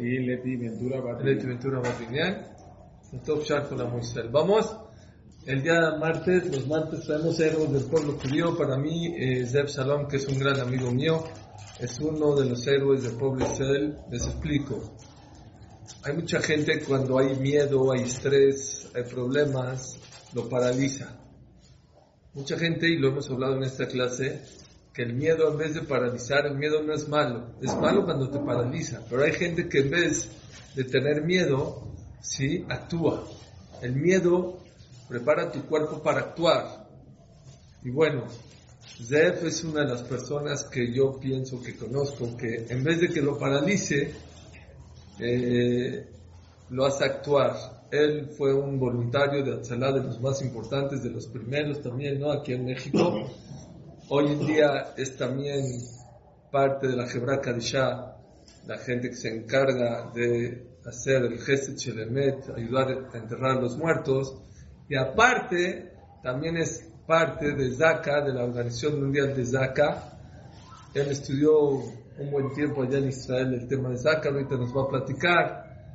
[0.00, 2.44] Y Leti Ventura a Leti Ventura Martinian.
[3.24, 4.30] Top Shar con la Moisés.
[4.32, 4.76] Vamos.
[5.46, 8.56] El día martes, los martes traemos héroes del pueblo judío.
[8.56, 11.24] Para mí, eh, Zeb Shalom, que es un gran amigo mío,
[11.78, 13.96] es uno de los héroes del pueblo Israel.
[14.10, 14.96] Les explico.
[16.04, 19.98] Hay mucha gente cuando hay miedo, hay estrés, hay problemas,
[20.34, 21.16] lo paraliza.
[22.34, 24.42] Mucha gente, y lo hemos hablado en esta clase,
[24.92, 27.54] que el miedo en vez de paralizar, el miedo no es malo.
[27.62, 29.02] Es malo cuando te paraliza.
[29.08, 30.28] Pero hay gente que en vez
[30.74, 33.24] de tener miedo, sí, actúa.
[33.82, 34.58] El miedo
[35.08, 36.88] prepara tu cuerpo para actuar.
[37.82, 38.24] Y bueno,
[39.02, 43.08] Zef es una de las personas que yo pienso que conozco, que en vez de
[43.08, 44.12] que lo paralice,
[45.18, 46.06] eh,
[46.70, 47.86] lo hace actuar.
[47.90, 52.30] Él fue un voluntario de Atzalá, de los más importantes, de los primeros también, ¿no?
[52.30, 53.28] Aquí en México.
[54.12, 55.66] Hoy en día es también
[56.50, 58.16] parte de la Hebra Kadishá,
[58.66, 63.78] la gente que se encarga de hacer el Gesed Shelemet, ayudar a enterrar a los
[63.78, 64.36] muertos.
[64.88, 65.92] Y aparte,
[66.24, 70.18] también es parte de Zaka, de la Organización Mundial de Zaka.
[70.92, 71.68] Él estudió
[72.18, 75.86] un buen tiempo allá en Israel el tema de Zaka, ahorita nos va a platicar.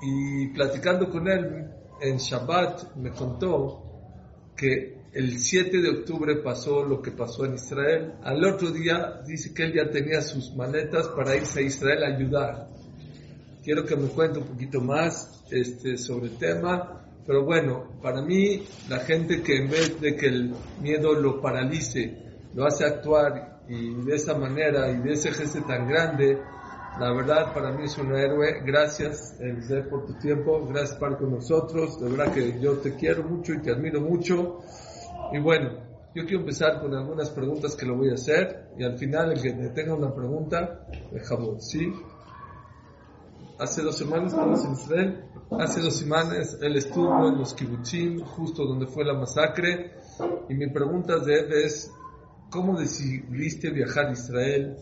[0.00, 3.82] Y platicando con él en Shabbat me contó
[4.56, 8.14] que el 7 de octubre pasó lo que pasó en Israel.
[8.22, 12.16] Al otro día dice que él ya tenía sus maletas para irse a Israel a
[12.16, 12.68] ayudar.
[13.62, 17.04] Quiero que me cuente un poquito más este, sobre el tema.
[17.26, 22.16] Pero bueno, para mí, la gente que en vez de que el miedo lo paralice,
[22.54, 26.38] lo hace actuar y de esa manera y de ese gesto tan grande,
[26.98, 28.62] la verdad para mí es un héroe.
[28.64, 30.66] Gracias, Eliseo, por tu tiempo.
[30.66, 32.00] Gracias por con nosotros.
[32.00, 34.62] De verdad que yo te quiero mucho y te admiro mucho.
[35.32, 35.70] Y bueno,
[36.14, 39.40] yo quiero empezar con algunas preguntas que lo voy a hacer y al final el
[39.40, 41.90] que tenga una pregunta, dejamos, ¿sí?
[43.58, 45.24] Hace dos semanas estamos en Israel.
[45.58, 49.92] Hace dos semanas él estuvo en los kibutzim, justo donde fue la masacre.
[50.48, 51.90] Y mi pregunta de él es,
[52.50, 54.76] ¿cómo decidiste viajar a Israel?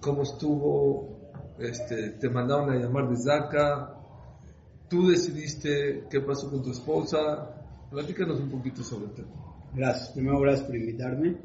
[0.00, 1.32] ¿Cómo estuvo?
[1.58, 3.98] Este, ¿Te mandaron a llamar de Zaka?
[4.88, 7.50] ¿Tú decidiste qué pasó con tu esposa?
[7.90, 9.51] Platícanos un poquito sobre el.
[9.74, 10.10] Gracias.
[10.10, 11.36] Primero, gracias por invitarme.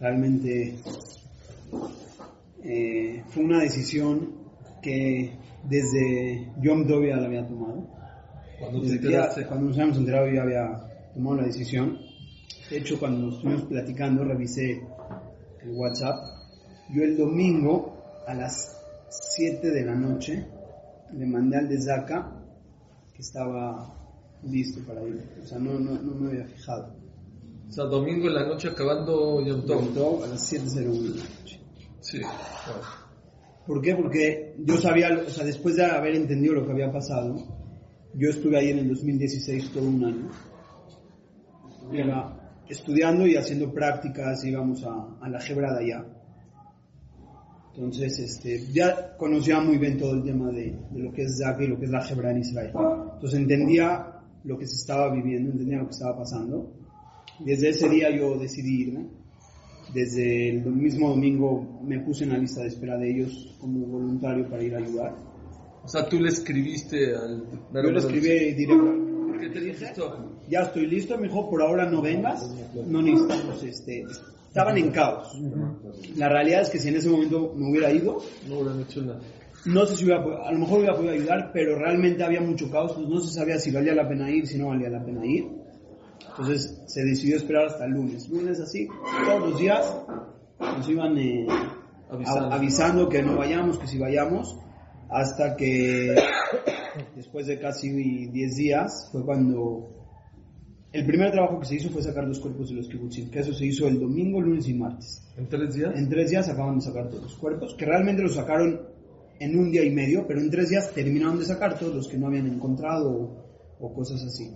[0.00, 0.76] Realmente
[2.64, 4.32] eh, fue una decisión
[4.82, 7.86] que desde Yom Tov ya la había tomado.
[8.58, 11.98] Cuando, te enteraste, cuando nos habíamos enterado ya había tomado la decisión.
[12.68, 14.82] De hecho, cuando nos estuvimos platicando, revisé
[15.62, 16.16] el WhatsApp.
[16.92, 17.96] Yo el domingo
[18.26, 18.76] a las
[19.36, 20.46] 7 de la noche
[21.12, 22.32] le mandé al de Zaka
[23.14, 23.94] que estaba
[24.42, 25.22] listo para ir.
[25.40, 26.95] O sea, no, no, no me había fijado.
[27.68, 30.22] O sea, domingo en la noche acabando Yom Tov.
[30.24, 31.60] A las 7.01 de la noche.
[32.00, 32.18] Sí.
[32.18, 32.80] claro.
[33.66, 33.96] ¿Por qué?
[33.96, 37.34] Porque yo sabía, o sea, después de haber entendido lo que había pasado,
[38.14, 40.30] yo estuve ahí en el 2016 todo un año.
[41.92, 46.04] Iba estudiando y haciendo prácticas, íbamos a, a la Hebra de allá.
[47.74, 51.62] Entonces, este, ya conocía muy bien todo el tema de, de lo que es Zaka
[51.62, 52.72] y lo que es la Hebra en Israel.
[53.14, 56.72] Entonces entendía lo que se estaba viviendo, entendía lo que estaba pasando.
[57.40, 59.06] Desde ese día yo decidí irme.
[59.94, 64.48] Desde el mismo domingo me puse en la lista de espera de ellos como voluntario
[64.48, 65.14] para ir a ayudar.
[65.84, 67.44] O sea, tú le escribiste al...
[67.72, 69.06] Yo le escribí directo.
[69.40, 69.92] ¿Qué te dije?
[70.48, 72.50] Ya estoy listo, me dijo, por ahora no vengas,
[72.86, 74.04] no necesitamos, este,
[74.48, 75.38] estaban en caos.
[76.16, 79.20] La realidad es que si en ese momento me hubiera ido, No hubieran hecho nada.
[79.66, 82.98] no sé si hubiera, a lo mejor hubiera podido ayudar, pero realmente había mucho caos,
[82.98, 85.44] no se sabía si valía la pena ir, si no valía la pena ir.
[86.30, 88.28] Entonces se decidió esperar hasta el lunes.
[88.28, 88.88] Lunes así,
[89.26, 89.96] todos los días
[90.60, 91.46] nos iban eh,
[92.10, 92.46] Avisando.
[92.50, 94.58] a- avisando que no vayamos, que si vayamos,
[95.08, 96.14] hasta que
[97.14, 97.90] después de casi
[98.26, 99.88] 10 días fue cuando
[100.92, 103.52] el primer trabajo que se hizo fue sacar los cuerpos de los kibutzim, que eso
[103.52, 105.22] se hizo el domingo, lunes y martes.
[105.36, 105.92] ¿En tres días?
[105.94, 108.80] En tres días acaban de sacar todos los cuerpos, que realmente los sacaron
[109.38, 112.16] en un día y medio, pero en tres días terminaron de sacar todos los que
[112.16, 113.44] no habían encontrado o,
[113.80, 114.50] o cosas así.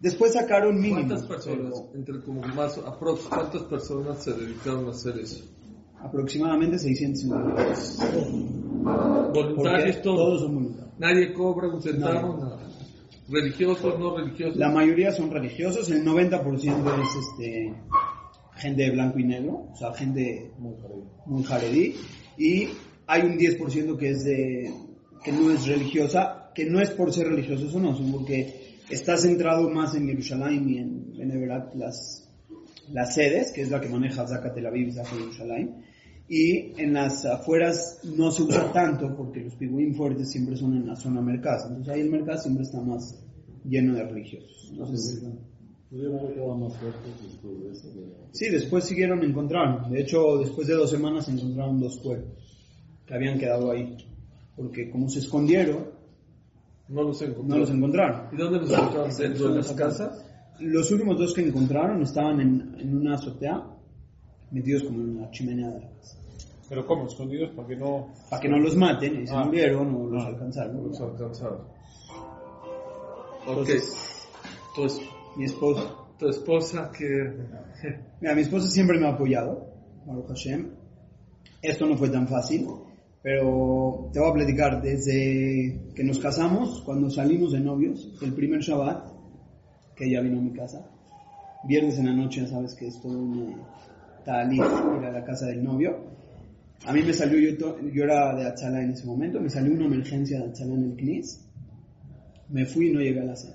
[0.00, 1.06] Después sacaron mínimo.
[1.06, 5.44] ¿Cuántas personas, entre como más, aprox, cuántas personas se dedicaron a hacer eso?
[6.00, 8.34] Aproximadamente 650.
[9.32, 10.16] Voluntarios Porque todos.
[10.16, 10.98] todos son voluntarios.
[10.98, 12.58] Nadie cobra un centavo, nada.
[13.28, 14.56] Religiosos, no religiosos.
[14.56, 17.74] La mayoría son religiosos, el 90% es este,
[18.56, 20.52] gente de blanco y negro, o sea, gente
[21.26, 21.96] muy jaredí,
[22.36, 22.68] y
[23.06, 24.74] hay un 10% que es de
[25.24, 29.16] que no es religiosa, que no es por ser religiosos o no, sino porque está
[29.16, 32.28] centrado más en Jerusalén y en Beneverat, las,
[32.90, 34.92] las sedes, que es la que maneja Zaka Tel Aviv,
[36.28, 40.86] Y en las afueras no se usa tanto porque los piguín fuertes siempre son en
[40.86, 41.68] la zona mercado.
[41.68, 43.22] Entonces ahí el mercado siempre está más
[43.64, 44.68] lleno de religiosos.
[44.70, 45.22] Entonces,
[48.32, 49.88] Sí, después siguieron encontrando.
[49.88, 52.44] De hecho, después de dos semanas encontraron dos cuerpos
[53.06, 53.96] que habían quedado ahí.
[54.56, 55.93] Porque como se escondieron,
[56.88, 57.48] no los encontraron.
[57.48, 58.20] No los encontraron.
[58.32, 59.16] ¿Y dónde los encontraron?
[59.16, 60.24] ¿Dentro de las casas?
[60.60, 63.62] Los últimos dos que encontraron estaban en, en una azotea,
[64.52, 66.18] metidos como en una chimenea de la casa.
[66.68, 67.06] ¿Pero cómo?
[67.06, 68.12] ¿Escondidos para que no...?
[68.30, 69.44] Para que no los maten y se Ah.
[69.44, 70.28] murieron o los Ah.
[70.28, 70.76] alcanzaron.
[70.76, 71.58] No los alcanzaron.
[73.46, 73.58] Ok.
[73.58, 74.26] Entonces,
[74.74, 75.00] Pues
[75.36, 77.04] mi esposa, tu esposa que...
[78.20, 79.68] mira, mi esposa siempre me ha apoyado,
[80.06, 80.70] Baruch Hashem.
[81.62, 82.66] Esto no fue tan fácil,
[83.24, 88.60] pero te voy a platicar, desde que nos casamos, cuando salimos de novios, el primer
[88.60, 89.08] Shabbat,
[89.96, 90.86] que ella vino a mi casa,
[91.66, 93.56] viernes en la noche, ya sabes que es todo un
[94.26, 94.62] talí, ir
[95.06, 95.96] a la casa del novio.
[96.84, 99.72] A mí me salió, yo, to- yo era de Achala en ese momento, me salió
[99.72, 101.48] una emergencia de Achala en el CNIS,
[102.50, 103.54] me fui y no llegué a la cena.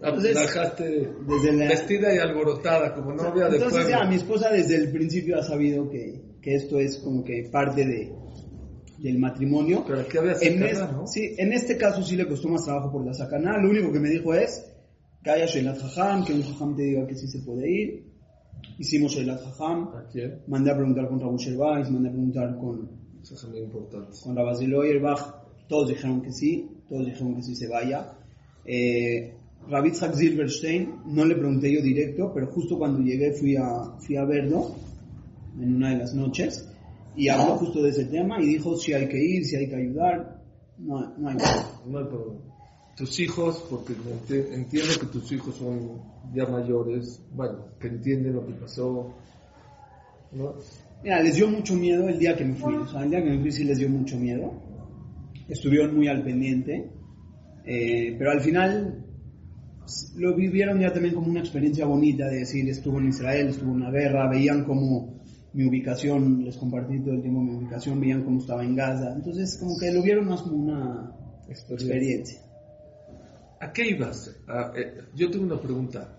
[0.00, 3.90] Entonces, la dejaste desde la- vestida y alborotada como novia de Entonces pueblo.
[3.90, 7.86] ya mi esposa desde el principio ha sabido que, que esto es como que parte
[7.86, 8.12] de,
[8.98, 9.82] del matrimonio.
[9.86, 11.06] Pero aquí había En, es- ¿no?
[11.06, 13.56] sí, en este caso sí le costó más trabajo por la sacana.
[13.58, 14.62] Lo único que me dijo es
[15.22, 18.04] que haya Sheilat Jajam, que un Jajam te diga que sí se puede ir.
[18.78, 19.88] Hicimos Sheilat Jajam.
[20.48, 22.90] Mandé a preguntar con Raúl Sherbais, mandé a preguntar con,
[23.22, 24.10] Eso es muy importante.
[24.22, 25.42] con Rabazil Oyerbach.
[25.66, 28.12] Todos dijeron que sí, todos dijeron que sí se vaya.
[28.66, 29.32] Eh,
[29.68, 34.16] Rabbi Zak Silverstein, no le pregunté yo directo, pero justo cuando llegué fui a, fui
[34.16, 34.74] a verlo
[35.60, 36.68] en una de las noches
[37.16, 39.76] y habló justo de ese tema y dijo si hay que ir, si hay que
[39.76, 40.42] ayudar.
[40.78, 41.80] No, no hay problema.
[41.86, 42.40] No hay problema.
[42.96, 46.00] Tus hijos, porque enti- entiendo que tus hijos son
[46.34, 49.12] ya mayores, bueno, que entienden lo que pasó,
[50.32, 50.54] ¿no?
[51.02, 52.74] Mira, les dio mucho miedo el día que me fui.
[52.74, 54.52] O sea, el día que me fui sí les dio mucho miedo.
[55.48, 56.90] Estuvieron muy al pendiente.
[57.66, 59.04] Eh, pero al final
[59.80, 63.70] pues, lo vivieron ya también como una experiencia bonita de decir, estuvo en Israel, estuvo
[63.70, 65.20] en una guerra, veían como
[65.54, 69.12] mi ubicación, les compartí todo el tiempo mi ubicación, veían cómo estaba en Gaza.
[69.14, 71.12] Entonces, como que lo vieron más como una
[71.48, 72.40] experiencia.
[73.60, 74.28] ¿A qué ibas?
[74.76, 76.14] Eh, yo tengo una pregunta.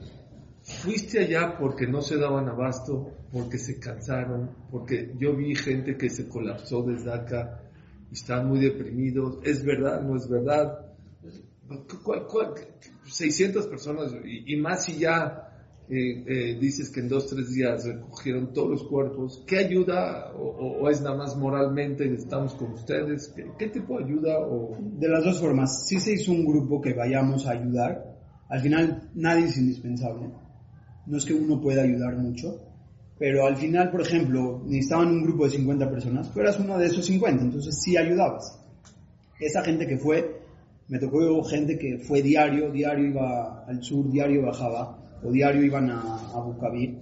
[0.63, 6.09] ¿Fuiste allá porque no se daban abasto, porque se cansaron, porque yo vi gente que
[6.09, 7.61] se colapsó desde acá
[8.09, 9.37] y estaban muy deprimidos?
[9.43, 10.01] ¿Es verdad?
[10.01, 10.79] ¿No es verdad?
[12.03, 12.53] ¿Cuál- cuál-
[13.05, 15.44] 600 personas y, y más si ya
[15.89, 19.43] eh, eh, dices que en dos, tres días recogieron todos los cuerpos.
[19.45, 23.31] ¿Qué ayuda o, o- es nada más moralmente estamos con ustedes?
[23.35, 24.39] ¿Qué, qué tipo de ayuda?
[24.39, 24.75] O...
[24.79, 28.15] De las dos formas, sí se hizo un grupo que vayamos a ayudar.
[28.49, 30.29] Al final nadie es indispensable.
[31.05, 32.61] No es que uno pueda ayudar mucho,
[33.19, 36.87] pero al final, por ejemplo, necesitaban un grupo de 50 personas, tú eras uno de
[36.87, 38.59] esos 50, entonces sí ayudabas.
[39.39, 40.41] Esa gente que fue,
[40.87, 45.89] me tocó gente que fue diario, diario iba al sur, diario bajaba, o diario iban
[45.89, 46.01] a
[46.33, 46.97] Abu Kabir,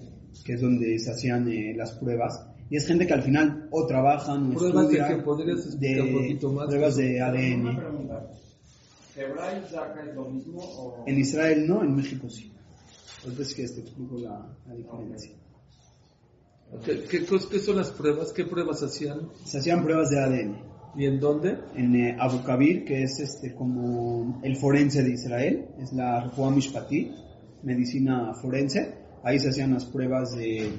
[0.45, 2.45] que es donde se hacían eh, las pruebas.
[2.69, 5.15] Y es gente que al final o trabajan o ¿Pruebas de qué?
[5.23, 6.67] ¿Podrías explicar un poquito más?
[6.67, 7.75] pruebas de Una ADN.
[7.77, 8.27] pregunta.
[9.15, 11.03] ¿Hebra y Zaka es lo mismo o...?
[11.05, 12.51] En Israel no, en México sí.
[13.25, 15.31] Entonces que te explico la, la diferencia.
[16.83, 18.33] ¿Qué, qué, cos- qué son las pruebas?
[18.33, 19.29] ¿Qué pruebas hacían?
[19.45, 20.57] Se hacían pruebas de ADN
[20.95, 21.57] ¿Y en dónde?
[21.75, 26.49] en eh, Abu Kabir, que es este como el forense de Israel, es la Refuah
[26.51, 27.11] Mishpati,
[27.63, 28.95] medicina forense.
[29.23, 30.69] Ahí se hacían las pruebas de,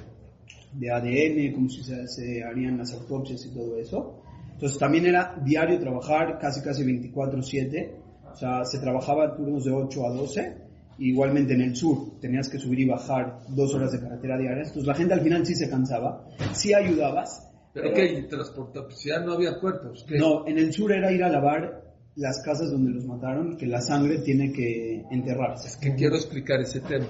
[0.72, 4.22] de ADN, como si se, se harían las autopsias y todo eso.
[4.52, 7.90] Entonces también era diario trabajar casi casi 24/7,
[8.32, 10.54] o sea, se trabajaba turnos de 8 a 12,
[10.98, 14.86] igualmente en el sur tenías que subir y bajar dos horas de carretera diarias, entonces
[14.86, 18.22] la gente al final sí se cansaba, sí ayudabas, ¿Pero qué?
[18.30, 20.06] Transporta, pues no había cuerpos.
[20.08, 20.16] ¿qué?
[20.16, 21.83] no, en el sur era ir a lavar
[22.16, 25.78] las casas donde los mataron, que la sangre tiene que enterrarse.
[25.80, 27.06] que quiero explicar ese tema.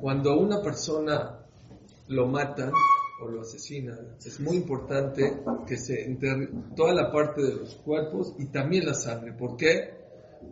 [0.00, 1.38] Cuando una persona
[2.08, 2.72] lo matan
[3.22, 5.22] o lo asesinan, es muy importante
[5.66, 9.32] que se enterre toda la parte de los cuerpos y también la sangre.
[9.32, 10.02] ¿Por qué?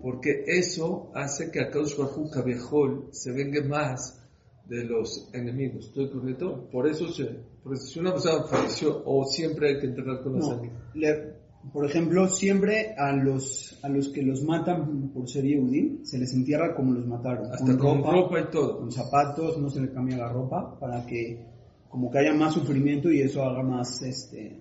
[0.03, 4.23] Porque eso hace que a Kaush Bajú Kabehol se venga más
[4.69, 5.87] de los enemigos.
[5.89, 6.69] ¿Estoy correcto?
[6.71, 7.25] Por eso, se,
[7.65, 10.71] por eso si una persona falleció o siempre hay que enterrar con la No, sangre.
[10.95, 11.30] le-
[11.73, 16.33] por ejemplo, siempre a los, a los que los matan por ser Yehudim, se les
[16.35, 17.53] entierra como los mataron.
[17.53, 18.79] Hasta con ropa y todo.
[18.79, 21.45] con zapatos, no se le cambia la ropa para que
[21.89, 24.61] como que haya más sufrimiento y eso haga más, este,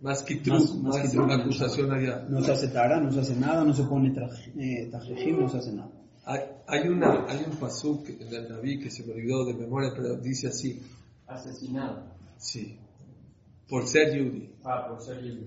[0.00, 1.32] Más kitru, Más- más, más kitru.
[1.32, 2.26] acusación allá.
[2.28, 5.48] no se hace tara, no se hace nada, no se pone traje- eh, tajejim, no
[5.48, 5.90] se hace nada.
[6.26, 9.90] Hay, hay, una, hay un pasuk en el Naví que se me olvidó de memoria,
[9.96, 10.82] pero dice así,
[11.26, 12.02] Asesinado.
[12.36, 12.76] sí.
[13.68, 14.50] por ser Yudi.
[14.64, 15.46] Ah, por ser libre.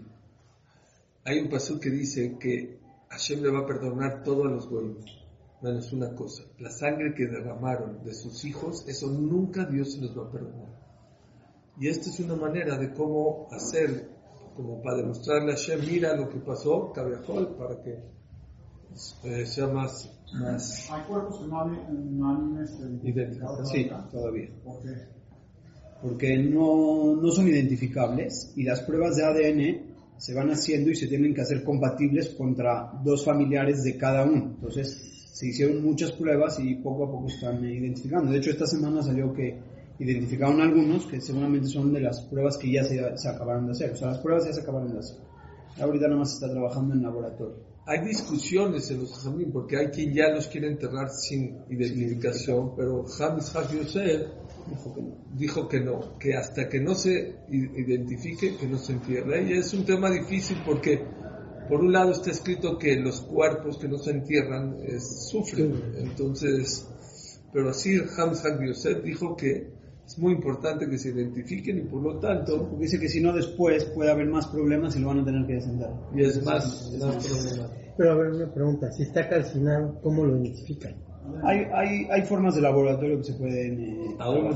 [1.26, 4.98] Hay un paso que dice que Hashem le va a perdonar todo a los goyim,
[5.62, 6.44] menos una cosa.
[6.60, 10.80] La sangre que derramaron de sus hijos, eso nunca Dios se los va a perdonar.
[11.80, 14.10] Y esta es una manera de cómo hacer,
[14.56, 18.20] como para demostrarle a Hashem, mira lo que pasó, Cabiajol, para que
[19.24, 23.66] eh, sea más, más Hay cuerpos que no han, no han este, identificado.
[23.66, 24.10] Sí, todavía.
[24.12, 24.50] todavía.
[24.64, 25.20] ¿Por qué?
[26.02, 29.89] Porque no, no son identificables y las pruebas de ADN
[30.20, 34.52] se van haciendo y se tienen que hacer compatibles contra dos familiares de cada uno.
[34.56, 38.32] Entonces, se hicieron muchas pruebas y poco a poco están identificando.
[38.32, 39.58] De hecho, esta semana salió que
[40.00, 43.92] identificaron algunos que seguramente son de las pruebas que ya se, se acabaron de hacer.
[43.92, 45.18] O sea, las pruebas ya se acabaron de hacer.
[45.80, 47.56] Ahorita nada más se está trabajando en laboratorio.
[47.86, 53.06] Hay discusiones en los exámenes porque hay quien ya los quiere enterrar sin identificación, pero
[53.06, 54.28] James Yosef
[54.70, 55.16] Dijo que no.
[55.38, 59.44] dijo que no, que hasta que no se identifique, que no se entierre.
[59.44, 61.02] Y es un tema difícil porque,
[61.68, 65.74] por un lado, está escrito que los cuerpos que no se entierran es- sufren.
[65.98, 66.88] Entonces,
[67.54, 69.68] pero así Hak Yosef dijo que
[70.06, 73.32] es muy importante que se identifiquen y por lo tanto, Porque dice que si no
[73.34, 75.90] después puede haber más problemas y lo van a tener que descender.
[76.16, 77.76] y es más, más problemático.
[77.98, 78.92] Pero a ver, una pregunta.
[78.92, 80.96] Si está calcinado, ¿cómo lo identifican?
[81.44, 83.80] Hay, hay, hay formas de laboratorio que se pueden...
[83.80, 84.56] eh, Aún no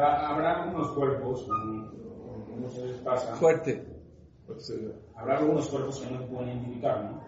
[0.00, 1.90] habrá algunos cuerpos, como
[2.46, 3.84] como muchas veces pasa, Fuerte.
[5.16, 7.20] habrá algunos cuerpos que no se pueden identificar, ¿no?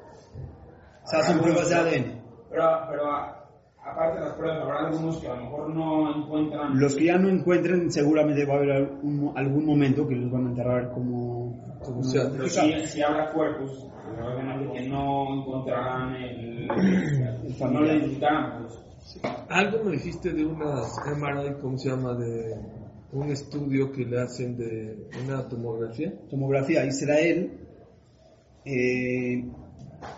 [1.05, 2.21] se hacen pruebas de ADN.
[2.51, 3.49] Pero, pero a-
[3.85, 6.79] aparte de las pruebas, habrá algunos que a lo mejor no encuentran...
[6.81, 10.47] Los que ya no encuentren, seguramente va a haber algún, algún momento que los van
[10.47, 11.63] a enterrar como...
[11.85, 12.25] Como sea.
[12.33, 13.87] Pero sí, sí habrá cuerpos,
[14.73, 16.46] que no encontrarán el...
[16.67, 18.87] no identificarán, pues.
[19.49, 22.15] Algo me dijiste de unas MRI, ¿cómo se llama?
[22.15, 22.57] De
[23.13, 26.13] un estudio que le hacen de una tomografía.
[26.29, 26.85] tomografía.
[26.85, 27.53] Israel,
[28.65, 29.45] eh,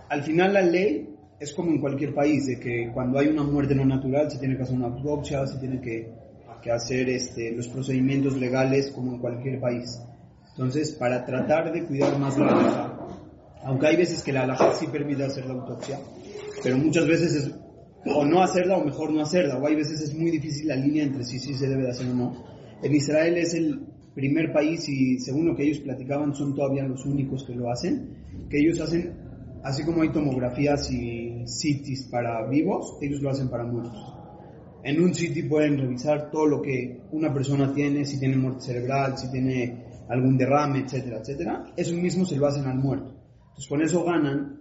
[0.09, 3.75] al final la ley es como en cualquier país, de que cuando hay una muerte
[3.75, 6.11] no natural se tiene que hacer una autopsia, se tiene que,
[6.63, 10.01] que hacer este, los procedimientos legales como en cualquier país.
[10.51, 12.99] Entonces, para tratar de cuidar más la alhaja,
[13.65, 16.01] aunque hay veces que la alhaja sí permite hacer la autopsia,
[16.63, 17.55] pero muchas veces es
[18.05, 21.05] o no hacerla o mejor no hacerla, o hay veces es muy difícil la línea
[21.05, 22.45] entre si sí se debe de hacer o no.
[22.83, 27.05] En Israel es el primer país y según lo que ellos platicaban son todavía los
[27.05, 29.15] únicos que lo hacen, que ellos hacen,
[29.63, 34.15] así como hay tomografías y CITIs para vivos, ellos lo hacen para muertos.
[34.85, 39.19] En un CT pueden revisar todo lo que una persona tiene, si tiene muerte cerebral,
[39.19, 41.65] si tiene algún derrame, etcétera, etcétera.
[41.77, 43.15] Eso mismo se lo hacen al muerto.
[43.49, 44.59] Entonces con eso ganan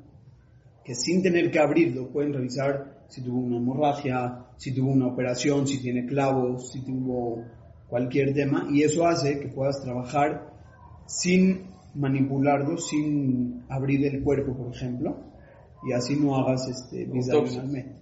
[0.88, 5.68] que sin tener que abrirlo pueden revisar si tuvo una hemorragia, si tuvo una operación,
[5.68, 7.44] si tiene clavos, si tuvo
[7.90, 10.50] cualquier tema y eso hace que puedas trabajar
[11.06, 15.18] sin manipularlo, sin abrir el cuerpo, por ejemplo,
[15.86, 17.98] y así no hagas este bisagonalmente.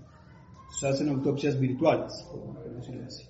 [0.79, 3.25] Se hacen autopsias virtuales, por decirlo así.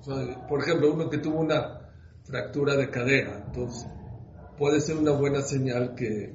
[0.00, 1.92] O sea, por ejemplo, uno que tuvo una
[2.24, 3.86] fractura de cadera, entonces
[4.56, 6.34] puede ser una buena señal que,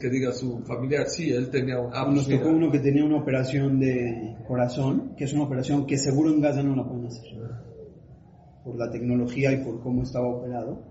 [0.00, 1.90] que diga su familiar, sí, él tenía un...
[2.14, 6.30] Nos tocó uno que tenía una operación de corazón, que es una operación que seguro
[6.30, 7.38] en Gaza no la pueden hacer.
[8.64, 10.82] Por la tecnología y por cómo estaba operado,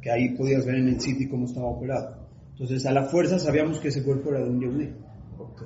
[0.00, 2.28] que ahí podías ver en el sitio cómo estaba operado.
[2.52, 4.94] Entonces, a la fuerza sabíamos que ese cuerpo era de un yehudí.
[5.38, 5.62] ok.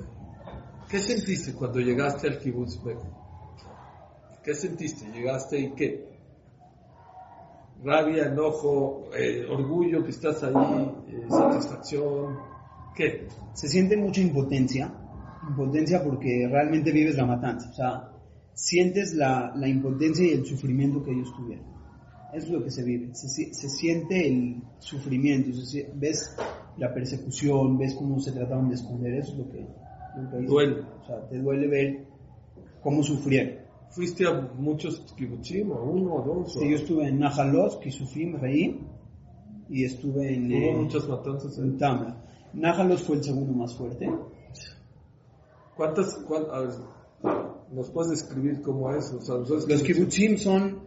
[0.89, 2.79] ¿Qué sentiste cuando llegaste al kibbutz?
[4.43, 5.09] ¿Qué sentiste?
[5.11, 6.13] ¿Llegaste y qué?
[7.83, 10.53] Rabia, enojo, eh, orgullo que estás ahí,
[11.07, 12.37] eh, satisfacción,
[12.95, 13.27] ¿qué?
[13.53, 14.93] Se siente mucha impotencia,
[15.49, 18.11] impotencia porque realmente vives la matanza, o sea,
[18.53, 21.65] sientes la, la impotencia y el sufrimiento que ellos tuvieron.
[22.33, 26.35] Es lo que se vive, se, se siente el sufrimiento, se ves
[26.77, 30.81] la persecución, ves cómo se trataban de esconder, eso es lo que, lo que Duele.
[31.01, 32.05] O sea, te duele ver
[32.81, 33.63] cómo sufrieron.
[33.91, 36.53] ¿Fuiste a muchos kibbutzim, a uno o dos?
[36.53, 38.79] Sí, yo estuve en Najalot, Kisufim, Reí,
[39.69, 41.57] y estuve en, Hubo eh, muchas matanzas.
[41.59, 41.77] en ¿eh?
[41.77, 42.22] Tamra.
[42.53, 44.09] Najalot fue el segundo más fuerte.
[45.75, 46.15] ¿Cuántas?
[46.27, 46.69] cuán- a ver,
[47.71, 49.11] ¿Nos puedes describir cómo es?
[49.13, 50.83] O sea, Los kibutzim son,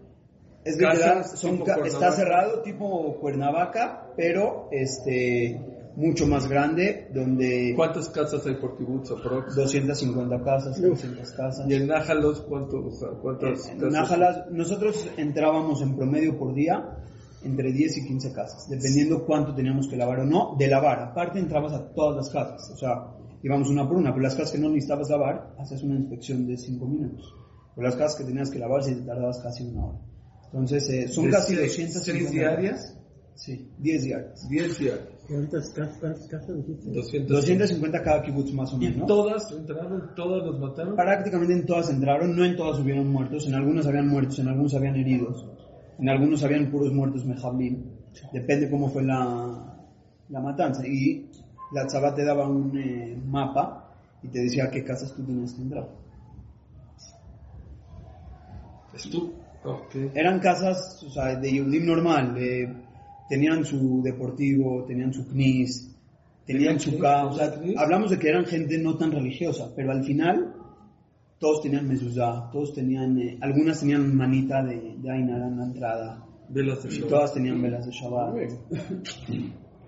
[0.65, 5.61] es literal, son está cerrado tipo Cuernavaca, pero este
[5.97, 9.57] mucho más grande, donde ¿Cuántas casas hay por kibutz aprox?
[9.57, 11.69] 250 casas, 300 casas.
[11.69, 13.93] ¿Y en Nájalos cuánto, o sea, cuántas En casas?
[13.93, 16.99] Nájalas, nosotros entrábamos en promedio por día
[17.47, 21.01] entre 10 y 15 casas, dependiendo cuánto teníamos que lavar o no, de lavar.
[21.01, 23.13] Aparte entrabas a todas las casas, o sea,
[23.43, 26.57] íbamos una por una, pero las casas que no necesitabas lavar, haces una inspección de
[26.57, 27.33] 5 minutos.
[27.75, 29.99] Pero las casas que tenías que lavar, sí te tardabas casi una hora.
[30.47, 32.93] Entonces, eh, son ¿De casi seis- 200 seis diarias?
[33.35, 34.49] Sí, 10 diarias.
[34.49, 35.09] 10 diarias.
[35.29, 36.89] ¿Cuántas casas, cuántas casas dijiste?
[36.91, 37.29] 200.
[37.37, 39.07] 250 cada kibutz más o ¿Y menos.
[39.07, 40.15] todas entraron?
[40.15, 40.97] ¿Todas los mataron?
[40.97, 44.73] Prácticamente en todas entraron, no en todas hubieron muertos, en algunas habían muertos, en algunos
[44.75, 45.45] habían heridos,
[45.99, 47.85] en algunos habían puros muertos mejablim,
[48.33, 49.77] depende cómo fue la,
[50.29, 50.87] la matanza.
[50.87, 51.27] Y
[51.73, 55.63] la tzaba te daba un eh, mapa y te decía qué casas tú tenías que
[55.63, 55.89] entrar.
[58.95, 59.33] ¿Es tú?
[59.65, 59.95] Ok.
[60.15, 62.73] Eran casas o sea, de Yehudim normal, eh,
[63.29, 65.95] tenían su deportivo, tenían su knis,
[66.47, 67.01] tenían ¿Tenían su knis?
[67.01, 70.55] ca, o sea, hablamos de que eran gente no tan religiosa, pero al final
[71.39, 76.23] todos tenían mezuzá, todos tenían, eh, algunas tenían manita de, de Ainara en la entrada,
[76.49, 77.09] Velas de y Shabbat.
[77.11, 78.35] todas tenían velas de Shabbat.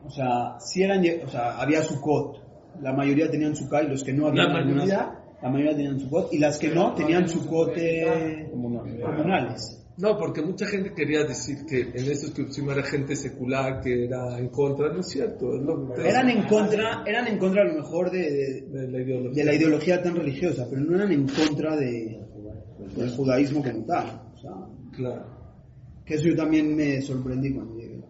[0.07, 2.43] O sea, si eran, o sea, había Sukkot,
[2.83, 5.15] la mayoría tenían Sukkot y los que no habían ¿La algunas- mayoría?
[5.43, 9.78] la mayoría tenían Sukkot y las que no tenían Sukkot eh, comunales.
[9.99, 14.39] No, porque mucha gente quería decir que en esos que era gente secular, que era
[14.39, 14.93] en contra.
[14.93, 15.55] No es cierto.
[15.57, 18.89] Es lo que Eran en contra, eran en contra a lo mejor de, de- de
[18.89, 19.35] la ideología.
[19.35, 22.25] de la ideología tan religiosa, pero no eran en contra de,
[22.97, 24.23] del judaísmo como tal.
[24.35, 24.53] O sea,
[24.95, 25.25] Claro.
[26.07, 28.01] que eso yo también me sorprendí cuando llegué.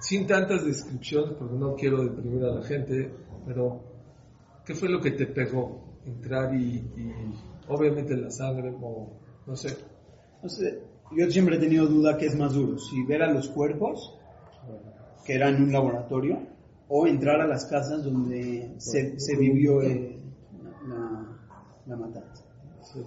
[0.00, 3.10] Sin tantas descripciones, porque no quiero deprimir a la gente,
[3.44, 3.80] pero
[4.64, 5.98] ¿qué fue lo que te pegó?
[6.06, 7.12] Entrar y, y
[7.68, 9.10] obviamente la sangre, o
[9.44, 9.76] no sé.
[10.42, 10.78] No sé,
[11.12, 14.18] yo siempre he tenido duda qué es más duro, si ver a los cuerpos,
[15.24, 16.38] que eran en un laboratorio,
[16.88, 20.18] o entrar a las casas donde se, se vivió eh,
[20.88, 21.36] la,
[21.86, 22.44] la matanza.
[22.82, 23.00] Sí.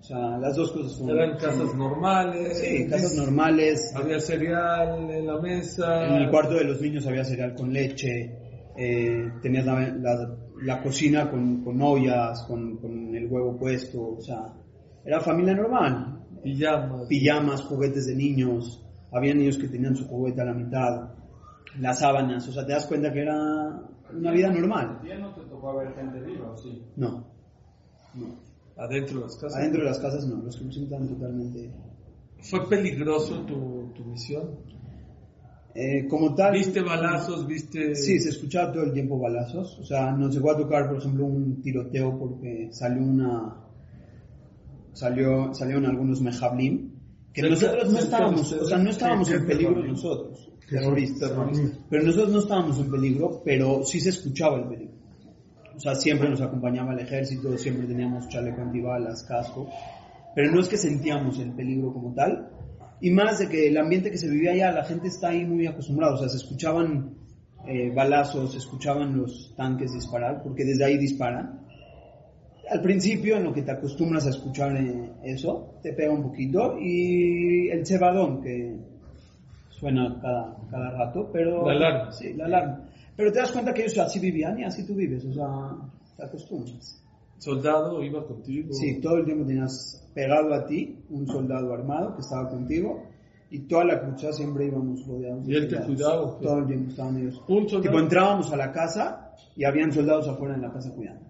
[0.00, 1.18] O sea, las dos cosas fueron...
[1.18, 2.58] Eran casas normales.
[2.58, 3.92] Sí, casas normales.
[3.94, 6.06] Había cereal en la mesa.
[6.06, 8.32] En el cuarto de los niños había cereal con leche,
[8.76, 14.20] eh, tenías la, la- la cocina con, con ollas, con, con el huevo puesto, o
[14.20, 14.46] sea,
[15.04, 16.17] era familia normal.
[16.42, 17.06] Pijamas.
[17.08, 21.10] Pijamas, juguetes de niños, había niños que tenían su juguete a la mitad,
[21.78, 23.80] las sábanas, o sea, te das cuenta que era
[24.12, 25.00] una vida normal.
[25.06, 26.82] ¿Ya no te tocó ver gente viva o sí?
[26.96, 27.26] No,
[28.14, 28.48] no.
[28.76, 29.56] Adentro de las casas.
[29.56, 31.70] Adentro de las casas no, los que estaban totalmente...
[32.40, 34.50] ¿Fue peligroso tu, tu misión?
[35.74, 36.52] Eh, como tal...
[36.52, 37.46] ¿Viste balazos?
[37.46, 37.96] ¿Viste...?
[37.96, 39.78] Sí, se escuchaba todo el tiempo balazos.
[39.80, 43.56] O sea, nos llegó a tocar, por ejemplo, un tiroteo porque salió una.
[44.98, 46.90] Salió, salieron algunos mejablim.
[47.32, 51.30] Que Cerca- nosotros no estábamos, o sea, no estábamos ¿Qué- qué en peligro nosotros, terroristas.
[51.30, 51.78] Terroristas.
[51.88, 54.94] Pero nosotros no estábamos en peligro, pero sí se escuchaba el peligro.
[55.76, 59.68] O sea, siempre nos acompañaba el ejército, siempre teníamos chaleco antibalas, casco.
[60.34, 62.50] Pero no es que sentíamos el peligro como tal.
[63.00, 65.66] Y más de que el ambiente que se vivía allá, la gente está ahí muy
[65.68, 66.14] acostumbrada.
[66.14, 67.14] O sea, se escuchaban
[67.66, 71.60] eh, balazos, se escuchaban los tanques disparar, porque desde ahí disparan.
[72.70, 76.78] Al principio, en lo que te acostumbras a escuchar eh, eso, te pega un poquito.
[76.78, 78.76] Y el cebadón, que
[79.70, 81.66] suena cada, cada rato, pero...
[81.66, 82.12] La alarma.
[82.12, 82.88] Sí, la alarma.
[83.16, 85.76] Pero te das cuenta que ellos así vivían y así tú vives, o sea,
[86.16, 87.02] te acostumbras.
[87.38, 88.72] ¿Soldado iba contigo?
[88.72, 93.04] Sí, todo el tiempo tenías pegado a ti un soldado armado que estaba contigo
[93.50, 95.46] y toda la cruzada siempre íbamos rodeados.
[95.46, 96.38] de ¿Y él te cuidaba?
[96.38, 97.42] Todo el tiempo estaban ellos.
[97.48, 97.82] Un soldado.
[97.82, 101.27] Tipo, entrábamos a la casa y habían soldados afuera en la casa cuidando.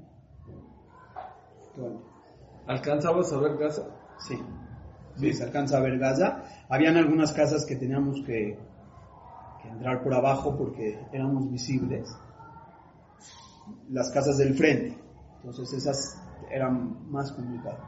[2.66, 3.82] ¿Alcanzabas a ver Gaza?
[4.18, 4.38] Sí.
[5.16, 6.44] Sí, se alcanza a ver Gaza.
[6.68, 8.58] Habían algunas casas que teníamos que,
[9.62, 12.08] que entrar por abajo porque éramos visibles.
[13.90, 14.98] Las casas del frente.
[15.38, 17.80] Entonces esas eran más complicadas.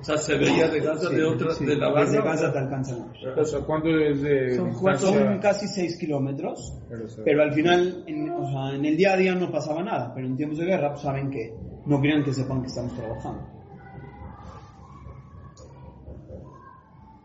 [0.00, 2.32] O sea, se veía de Gaza Sí, de otra, sí, de la Desde banda.
[2.32, 3.38] Gaza te alcanzan a ver.
[3.40, 5.08] O sea, ¿cuánto es de Son distancia?
[5.08, 9.16] Son casi 6 kilómetros, Pero, pero al final, en, o sea, en el día a
[9.16, 11.52] día no pasaba nada, pero en tiempos de guerra pues saben que
[11.88, 13.42] no querían que sepan que estamos trabajando.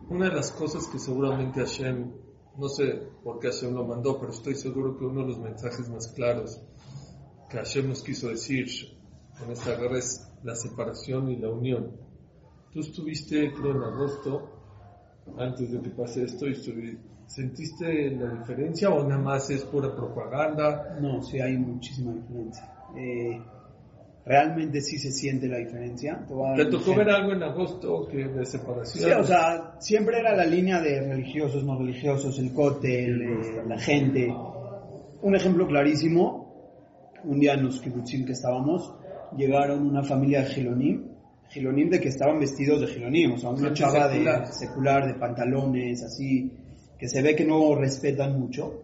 [0.09, 2.11] Una de las cosas que seguramente Hashem,
[2.57, 5.89] no sé por qué Hashem lo mandó, pero estoy seguro que uno de los mensajes
[5.89, 6.61] más claros
[7.49, 8.67] que Hashem nos quiso decir
[9.37, 11.91] con esta guerra es la separación y la unión.
[12.71, 14.49] Tú estuviste, creo, en agosto,
[15.37, 16.55] antes de que pase esto, y
[17.27, 20.97] ¿sentiste la diferencia o nada más es pura propaganda?
[21.01, 22.73] No, sí hay muchísima diferencia.
[22.95, 23.41] Eh,
[24.25, 26.23] realmente sí se siente la diferencia.
[26.27, 29.03] Te voy a dar ¿Te un tocó ver algo en agosto que de separación?
[29.03, 33.77] Sí, o sea, siempre era la línea de religiosos, no religiosos, el cóctel, eh, la
[33.77, 34.33] gente.
[35.21, 36.43] Un ejemplo clarísimo,
[37.23, 38.93] un día en los kibbutzim que estábamos,
[39.35, 41.13] llegaron una familia de Gilonim,
[41.49, 44.45] Gilonim de que estaban vestidos de Gilonim, o sea, una chava secular.
[44.45, 46.51] de secular, de pantalones, así,
[46.97, 48.81] que se ve que no respetan mucho,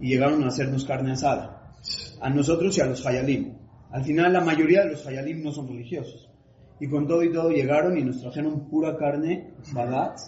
[0.00, 1.74] y llegaron a hacernos carne asada,
[2.20, 3.60] a nosotros y a los Hayalim.
[3.92, 6.30] Al final la mayoría de los Hayalim no son religiosos.
[6.78, 10.18] Y con todo y todo llegaron y nos trajeron pura carne, bagat,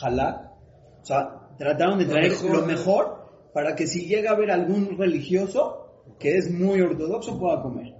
[0.00, 0.52] halak.
[1.02, 3.18] O sea, trataron de traer lo mejor
[3.52, 7.94] para que si llega a haber algún religioso que es muy ortodoxo pueda comer.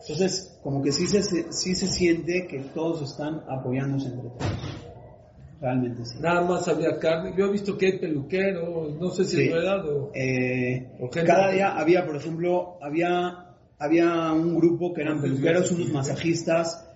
[0.00, 4.78] Entonces, como que sí se, sí se siente que todos están apoyándose entre todos.
[5.60, 6.18] Realmente sí.
[6.20, 7.34] Nada más había carne.
[7.36, 9.42] Yo he visto que hay peluqueros, no sé si Sí.
[9.44, 10.10] es verdad o...
[10.12, 13.51] Eh, O cada día había, por ejemplo, había,
[13.82, 16.88] había un grupo que eran ¿Cuántas peluqueros, unos masajistas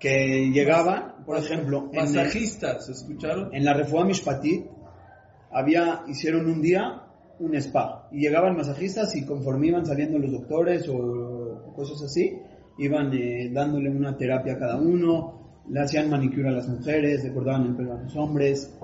[0.00, 3.54] que llegaban, por ejemplo, en, Masajistas, ¿escucharon?
[3.54, 4.66] en la Refuah Mishpatit,
[5.52, 7.02] había, hicieron un día
[7.38, 12.36] un spa y llegaban masajistas y conforme iban saliendo los doctores o cosas así,
[12.78, 17.32] iban eh, dándole una terapia a cada uno, le hacían manicura a las mujeres, le
[17.32, 18.76] cortaban el pelo a los hombres,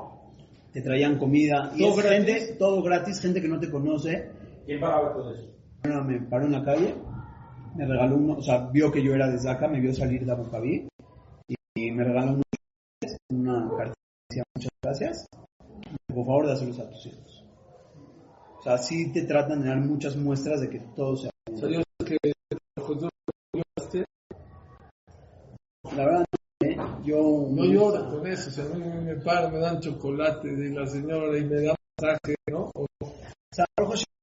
[0.72, 2.34] te traían comida y ¿Todo es gratis?
[2.34, 4.30] gente, todo gratis, gente que no te conoce,
[4.64, 5.48] ¿Quién pagaba todo eso?
[5.82, 6.94] Me paró en la calle,
[7.78, 10.32] me regaló uno, o sea, vio que yo era de Zaca, me vio salir de
[10.32, 10.88] Abu Dhabi
[11.76, 12.42] y, me regaló unos
[13.30, 15.26] una carta que decía muchas gracias,
[16.08, 17.44] por favor dáselos a tus hijos.
[18.58, 21.68] O sea, sí te tratan de dar muchas muestras de que todo sea sé
[22.04, 22.16] que
[23.54, 24.04] lloraste.
[25.84, 26.24] La verdad,
[26.64, 26.76] ¿eh?
[27.04, 30.70] yo no llora con eso, o sea, a mí me paro, me dan chocolate de
[30.70, 32.72] la señora y me dan masaje, ¿no?
[32.74, 32.86] O-
[33.52, 33.64] sea,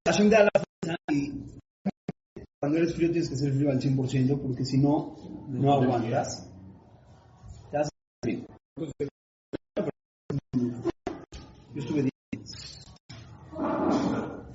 [0.06, 1.32] Hashem da la y
[2.65, 5.15] cuando eres frío tienes que ser frío al 100% porque si no,
[5.49, 6.49] no aguantas.
[7.69, 7.91] Te hace
[8.23, 8.39] frío.
[11.75, 12.10] Yo estuve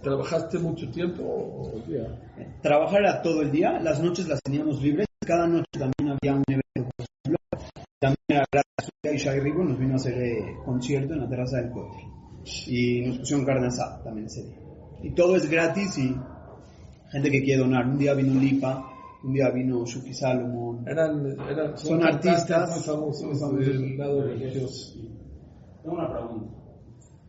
[0.03, 2.59] ¿Trabajaste mucho tiempo o día?
[2.61, 6.43] Trabajar era todo el día, las noches las teníamos libres, cada noche también había un
[6.49, 7.39] evento, por ejemplo,
[8.01, 11.59] también era gratis, y Shai Rigo nos vino a hacer eh, concierto en la terraza
[11.59, 12.09] del coche
[12.67, 14.59] y nos pusieron carne asada también ese día.
[15.03, 16.17] Y todo es gratis y
[17.11, 18.87] gente que quiere donar, un día vino Lipa,
[19.23, 23.67] un día vino Shuki Salomon, Eran, eran, Son cantantes artistas muy famosos muy famosos.
[23.67, 24.99] del lado religioso.
[25.83, 26.57] Tengo una pregunta.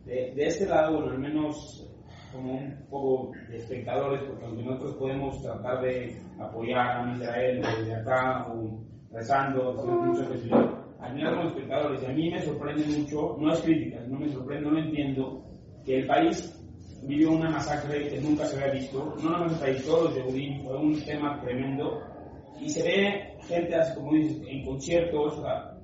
[0.04, 1.88] De, de este lado, bueno, al menos
[2.32, 7.94] como un poco de espectadores, porque aunque nosotros podemos tratar de apoyar a Israel desde
[7.94, 8.80] acá, o
[9.12, 13.52] rezando, haciendo mucho ejercicio, al menos como espectadores, y a mí me sorprende mucho, no
[13.52, 15.44] es crítica, no me sorprende, no lo entiendo,
[15.84, 16.58] que el país
[17.02, 21.00] vivió una masacre que nunca se había visto, no país, todos los Yehudim, fue un
[21.04, 22.00] tema tremendo,
[22.60, 25.74] y se ve gente así como dices, en conciertos, o sea,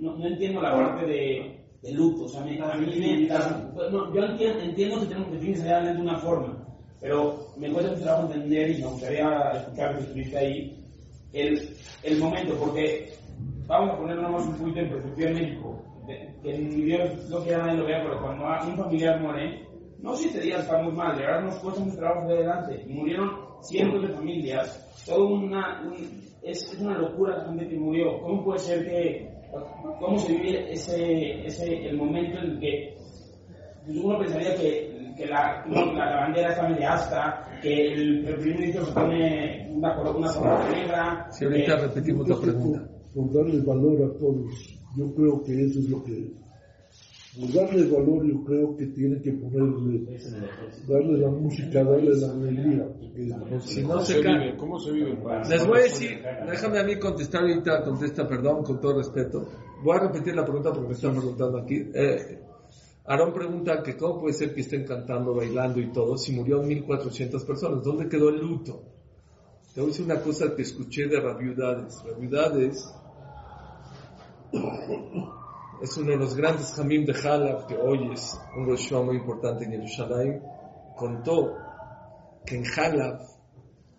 [0.00, 2.24] no, no entiendo la parte de, de luto.
[2.24, 3.26] O sea, me- a mí me.
[3.74, 6.66] pues, no, yo entiendo, entiendo que tenemos que realmente de una forma,
[7.00, 10.84] pero me cuesta mucho trabajo entender y me gustaría escuchar que estuviste ahí
[11.32, 13.12] el, el momento, porque
[13.66, 15.82] vamos a poner nomás un poquito en perspectiva en México.
[16.42, 19.66] que Dios no nadie lo vea, pero cuando un familiar muere,
[20.02, 22.82] no siete días estamos mal, de verdad nos cuesta mucho trabajo de adelante.
[22.86, 23.30] Y murieron
[23.62, 28.20] cientos de familias, todo una, un- es, es una locura la gente que murió.
[28.22, 29.28] ¿Cómo puede ser que,
[30.00, 32.94] cómo se vive ese, ese, el momento en el que
[33.88, 38.58] uno pensaría que, que la, la, la bandera está media asta, que el, el primer
[38.60, 41.26] ministro se pone una, coro- una corona negra?
[41.30, 42.88] Si ahorita que- repetimos la pregunta.
[43.14, 46.30] por, por darle valor a todos, yo creo que eso es lo que
[47.38, 50.18] por darle valor yo creo que tiene que ponerle
[50.88, 54.56] darle la música, darle la alegría porque Si no se cae.
[54.56, 55.16] ¿Cómo se vive?
[55.48, 56.18] Les voy a decir,
[56.50, 59.46] déjame a mí contestar ahorita, contesta, perdón, con todo respeto.
[59.84, 61.76] Voy a repetir la pregunta porque me están preguntando aquí.
[61.94, 62.42] Eh,
[63.06, 67.44] Aarón pregunta que cómo puede ser que estén cantando, bailando y todo si murió 1400
[67.44, 67.84] personas.
[67.84, 68.82] ¿Dónde quedó el luto?
[69.74, 72.02] Te voy a decir una cosa que escuché de Rabiudades.
[72.04, 72.92] Rabiudades
[75.82, 79.16] es uno de los grandes Hamim de Halab que hoy es un Rosh Hashanah muy
[79.16, 80.42] importante en Jerusalén.
[80.96, 81.56] Contó
[82.44, 83.20] que en Halab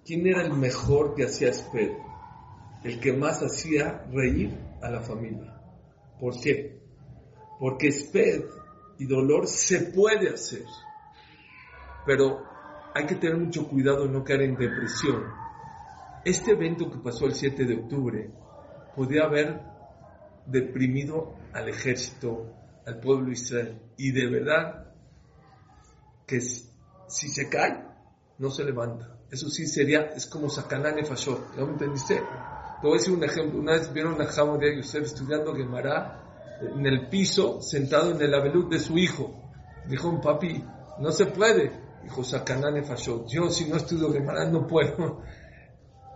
[0.10, 1.92] ¿Quién era el mejor que hacía Sped?
[2.84, 5.62] El que más hacía reír a la familia.
[6.20, 6.80] ¿Por qué?
[7.60, 8.46] Porque Sped
[8.98, 10.66] y dolor se puede hacer.
[12.08, 12.42] Pero
[12.96, 15.26] hay que tener mucho cuidado de no caer en depresión.
[16.26, 18.32] Este evento que pasó el 7 de octubre
[18.96, 19.62] podía haber
[20.50, 22.54] deprimido al ejército,
[22.86, 23.82] al pueblo de Israel.
[23.98, 24.94] Y de verdad
[26.26, 27.86] que si se cae,
[28.38, 29.18] no se levanta.
[29.32, 31.56] Eso sí sería, es como Sakanán Nefashot.
[31.56, 32.16] ¿Ya me entendiste?
[32.16, 33.60] Te voy a decir un ejemplo.
[33.60, 38.34] Una vez vieron a Jamo de Yosef estudiando Gemara en el piso, sentado en el
[38.34, 39.52] abelut de su hijo.
[39.88, 40.64] Dijo un papi,
[41.00, 41.72] no se puede.
[42.04, 43.28] Dijo Sakanán Nefashot.
[43.30, 45.22] Yo si no estudio Gemara no puedo.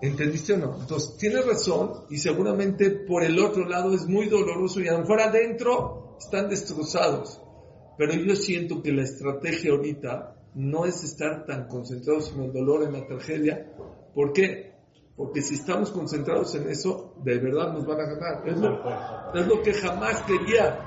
[0.02, 0.78] ¿Entendiste o no?
[0.82, 5.00] Entonces, tiene razón y seguramente por el otro lado es muy doloroso y a lo
[5.00, 7.42] mejor adentro están destrozados.
[7.98, 12.84] Pero yo siento que la estrategia ahorita no es estar tan concentrados en el dolor,
[12.84, 13.72] en la tragedia.
[14.14, 14.74] ¿Por qué?
[15.16, 18.50] Porque si estamos concentrados en eso, de verdad nos van a ganar.
[18.50, 20.80] Es lo, que jamás quería.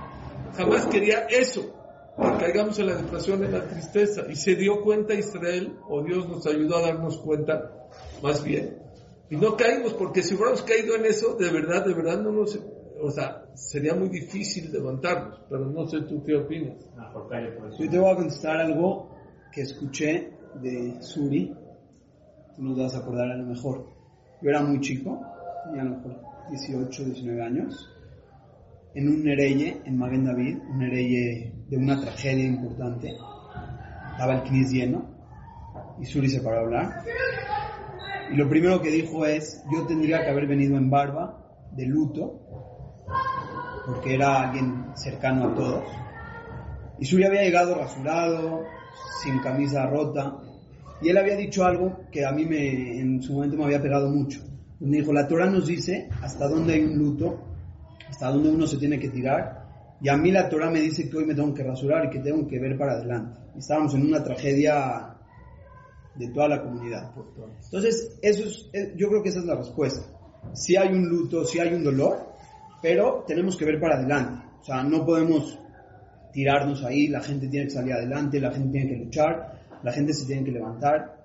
[0.56, 1.72] Jamás quería eso.
[2.38, 4.24] caigamos en la depresión, en la tristeza.
[4.28, 7.88] Y se dio cuenta Israel, o Dios nos ayudó a darnos cuenta,
[8.22, 8.85] más bien.
[9.30, 12.58] Y no caímos, porque si hubiéramos caído en eso, de verdad, de verdad no nos...
[13.02, 16.76] O sea, sería muy difícil levantarnos, pero no sé tú qué opinas.
[17.78, 19.14] Yo te voy a contestar algo
[19.52, 21.54] que escuché de Suri.
[22.54, 23.86] Tú nos vas a acordar a lo mejor.
[24.40, 25.20] Yo era muy chico,
[25.64, 27.90] tenía a lo mejor 18, 19 años,
[28.94, 33.14] en un Nereye, en Maguen David, un Nereye de una tragedia importante.
[34.12, 35.10] Estaba el Knis lleno
[36.00, 37.04] y Suri se paró a hablar.
[38.32, 42.40] Y lo primero que dijo es, yo tendría que haber venido en barba, de luto,
[43.86, 45.84] porque era alguien cercano a todos.
[46.98, 48.64] Y Suri había llegado rasurado,
[49.22, 50.38] sin camisa rota,
[51.00, 54.08] y él había dicho algo que a mí me, en su momento me había pegado
[54.08, 54.40] mucho.
[54.80, 57.38] Me dijo, la Torah nos dice hasta dónde hay un luto,
[58.08, 59.66] hasta dónde uno se tiene que tirar,
[60.00, 62.20] y a mí la Torah me dice que hoy me tengo que rasurar y que
[62.20, 63.38] tengo que ver para adelante.
[63.56, 65.15] Estábamos en una tragedia
[66.18, 67.12] de toda la comunidad.
[67.64, 70.02] Entonces, eso es, eh, yo creo que esa es la respuesta.
[70.54, 72.32] Si hay un luto, si hay un dolor,
[72.80, 74.44] pero tenemos que ver para adelante.
[74.60, 75.58] O sea, no podemos
[76.32, 80.12] tirarnos ahí, la gente tiene que salir adelante, la gente tiene que luchar, la gente
[80.12, 81.24] se tiene que levantar.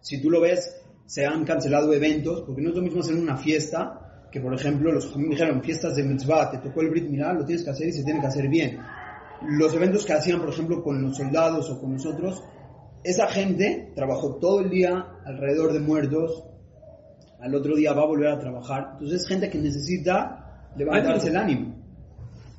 [0.00, 3.36] Si tú lo ves, se han cancelado eventos, porque no es lo mismo hacer una
[3.36, 7.34] fiesta, que por ejemplo, los me dijeron, fiestas de mitzvah, te tocó el Brit Milá,
[7.34, 8.78] lo tienes que hacer y se tiene que hacer bien.
[9.42, 12.42] Los eventos que hacían, por ejemplo, con los soldados o con nosotros,
[13.04, 16.44] esa gente trabajó todo el día alrededor de muertos,
[17.40, 18.90] al otro día va a volver a trabajar.
[18.92, 21.74] Entonces es gente que necesita levantarse el ánimo.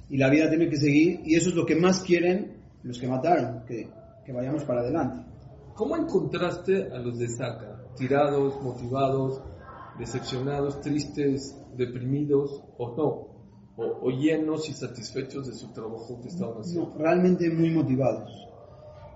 [0.10, 3.08] Y la vida tiene que seguir, y eso es lo que más quieren los que
[3.08, 3.90] mataron, que,
[4.26, 5.26] que vayamos para adelante.
[5.74, 7.82] ¿Cómo encontraste a los de Saca?
[7.96, 9.42] ¿Tirados, motivados,
[9.98, 13.34] decepcionados, tristes, deprimidos o no?
[13.76, 16.90] O, o llenos y satisfechos de su trabajo que estaban haciendo.
[16.90, 18.43] No, realmente muy motivados.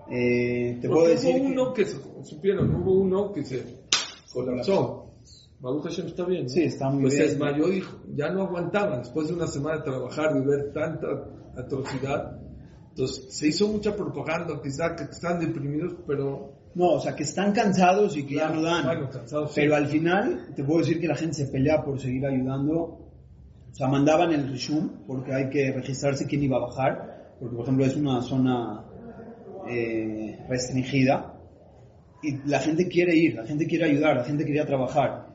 [0.09, 3.63] Eh, te puedo decir hubo que- uno que, se- supieron, hubo uno que se
[4.33, 5.03] colapsó.
[5.59, 6.43] Baruch Hashem está bien.
[6.43, 6.49] ¿no?
[6.49, 7.25] Sí, está muy pues bien.
[7.25, 11.07] se desmayó dijo, ya no aguantaba después de una semana de trabajar y ver tanta
[11.57, 12.39] atrocidad.
[12.89, 17.53] Entonces se hizo mucha propaganda, quizá que están deprimidos, pero No, o sea, que están
[17.53, 18.85] cansados y que ya no dan.
[18.85, 19.61] Bueno, cansados, sí.
[19.61, 22.75] Pero al final, te puedo decir que la gente se pelea por seguir ayudando.
[22.75, 27.33] O sea, mandaban el reshum porque hay que registrarse quién iba a bajar.
[27.39, 28.85] Porque, por ejemplo, es una zona
[29.69, 31.33] eh, restringida.
[32.21, 35.27] Y la gente quiere ir, la gente quiere ayudar, la gente quería trabajar.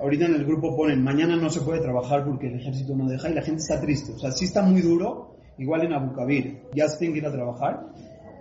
[0.00, 3.28] Ahorita en el grupo ponen, mañana no se puede trabajar porque el ejército no deja
[3.30, 4.12] y la gente está triste.
[4.12, 6.62] O sea, sí está muy duro, igual en Abu Kabir.
[6.74, 7.86] Ya se tienen que ir a trabajar,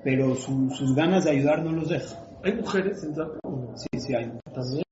[0.04, 2.16] pero su- sus ganas de ayudar no los deja.
[2.44, 3.76] ¿Hay mujeres en no?
[3.76, 4.32] Sí, sí hay.
[4.54, 4.84] También.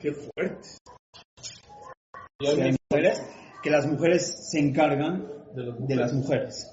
[0.00, 0.68] Qué fuerte.
[2.40, 3.22] Y Sí, hay hay mujeres
[3.62, 6.70] que las mujeres se encargan de las mujeres.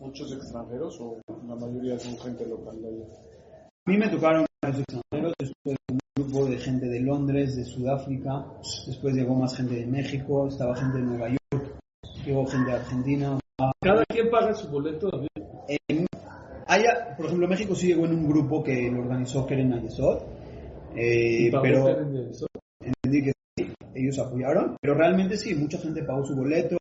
[0.00, 1.16] ¿Muchos extranjeros o
[1.48, 3.04] la mayoría son gente local de allá?
[3.86, 8.44] A mí me tocaron varios extranjeros, después un grupo de gente de Londres, de Sudáfrica,
[8.86, 11.64] después llegó más gente de México, estaba gente de Nueva York,
[12.24, 13.38] llegó gente de Argentina.
[13.82, 15.10] Cada quien paga su boleto.
[15.10, 15.28] también.
[15.88, 16.06] En-
[16.66, 20.22] haya- por ejemplo, México sí llegó en un grupo que lo organizó Keren Ayesod,
[20.94, 22.46] eh, pero Keren de eso.
[22.80, 26.76] entendí que sí, ellos apoyaron, pero realmente sí, mucha gente pagó su boleto,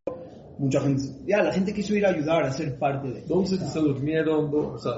[0.60, 3.22] mucha gente, ya la gente quiso ir a ayudar, a ser parte de.
[3.26, 4.50] ¿Dónde se, durmieron?
[4.52, 4.94] ¿Dó- O sea,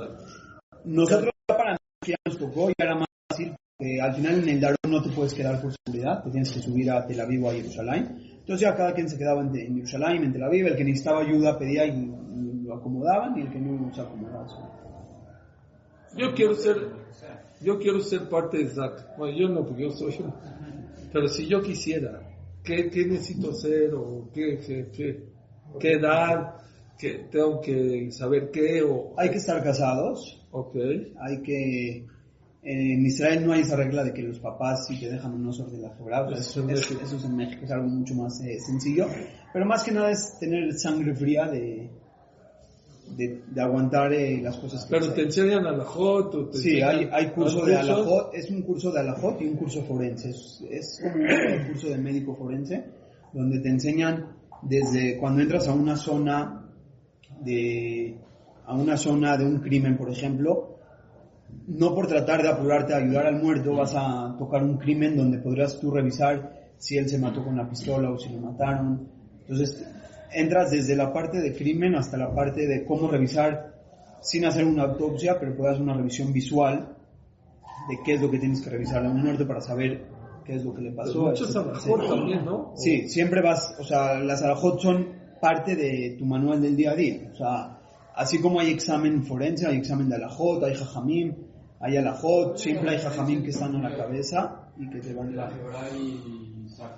[0.85, 4.61] Nosotros para nosotros ya nos tocó, ya era más fácil, porque al final en el
[4.61, 7.49] Darón no te puedes quedar por seguridad, te tienes que subir a Tel Aviv o
[7.49, 8.17] a Jerusalén.
[8.39, 11.21] Entonces ya cada quien se quedaba en, en Jerusalén, en Tel Aviv, el que necesitaba
[11.21, 14.47] ayuda pedía y, y lo acomodaban y el que no se acomodaba.
[16.17, 16.75] yo quiero ser,
[17.61, 19.17] yo quiero ser parte de Zac.
[19.17, 20.33] Bueno, yo no, porque yo soy yo.
[21.11, 22.21] Pero si yo quisiera,
[22.63, 25.29] ¿qué, qué necesito hacer o qué, qué, qué,
[25.79, 26.55] qué edad?
[26.97, 30.75] ¿Qué, tengo que saber qué o Hay que estar casados, ok
[31.19, 32.05] hay que...
[32.61, 35.53] En Israel no hay esa regla de que los papás si te dejan o no
[35.53, 36.35] sobre la geografía.
[36.37, 37.01] Eso Eso, es en es, México.
[37.05, 39.07] eso es en México, es algo mucho más eh, sencillo.
[39.53, 41.89] Pero más que nada es tener sangre fría de,
[43.15, 46.57] de, de aguantar eh, las cosas que pero te enseñan a la Jot o te
[46.57, 49.81] Sí, hay, enseñan- hay curso de alajot, es un curso de alajot y un curso
[49.83, 50.29] forense.
[50.29, 52.83] Es, es como un curso de médico forense,
[53.31, 56.65] donde te enseñan desde cuando entras a una zona
[57.41, 58.17] de
[58.65, 60.77] a una zona de un crimen, por ejemplo,
[61.67, 65.39] no por tratar de apurarte a ayudar al muerto, vas a tocar un crimen donde
[65.39, 69.07] podrás tú revisar si él se mató con la pistola o si lo mataron.
[69.41, 69.83] Entonces,
[70.31, 73.73] entras desde la parte de crimen hasta la parte de cómo revisar
[74.21, 76.95] sin hacer una autopsia, pero puedes hacer una revisión visual
[77.89, 80.05] de qué es lo que tienes que revisar a un muerto para saber
[80.49, 81.27] qué es lo que le pasó.
[81.27, 82.15] Muchos etcétera, alajot etcétera.
[82.15, 82.73] también, ¿no?
[82.75, 85.07] Sí, siempre vas, o sea, las alajot son
[85.39, 87.29] parte de tu manual del día a día.
[87.31, 87.79] O sea,
[88.19, 91.35] Así como hay examen forense, hay examen de alajot, hay jajamim,
[91.79, 95.47] hay alajot, siempre hay jajamim que están a la cabeza y que te van La
[95.47, 95.51] a...
[95.51, 96.97] Hebra y Isaac.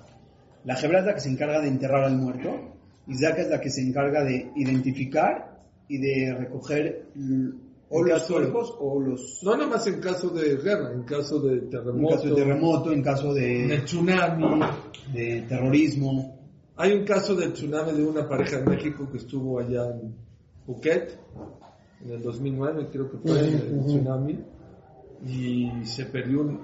[0.64, 2.74] La Hebra es la que se encarga de enterrar al muerto,
[3.06, 7.06] Isaac es la que se encarga de identificar y de recoger
[7.94, 9.40] o En los cuerpos o los...
[9.42, 12.92] No nada más en caso de guerra, en caso de En terremoto, caso de terremoto,
[12.92, 14.60] en caso de de, tsunami.
[15.12, 16.38] de terrorismo.
[16.76, 20.14] Hay un caso de tsunami de una pareja en México que estuvo allá en
[20.66, 21.18] Phuket
[22.04, 24.40] en el 2009, creo que fue el tsunami,
[25.26, 26.60] y se perdió un-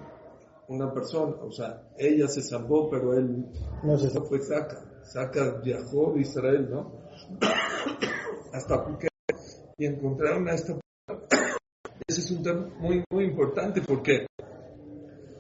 [0.69, 3.47] una persona, o sea, ella se salvó, pero él
[3.83, 4.09] No sé.
[4.09, 4.83] Eso fue Saka.
[5.03, 6.93] Saka viajó de Israel, ¿no?
[8.53, 9.09] Hasta Phuket
[9.77, 10.75] y encontraron a esta.
[12.07, 14.27] Ese es un tema muy, muy importante porque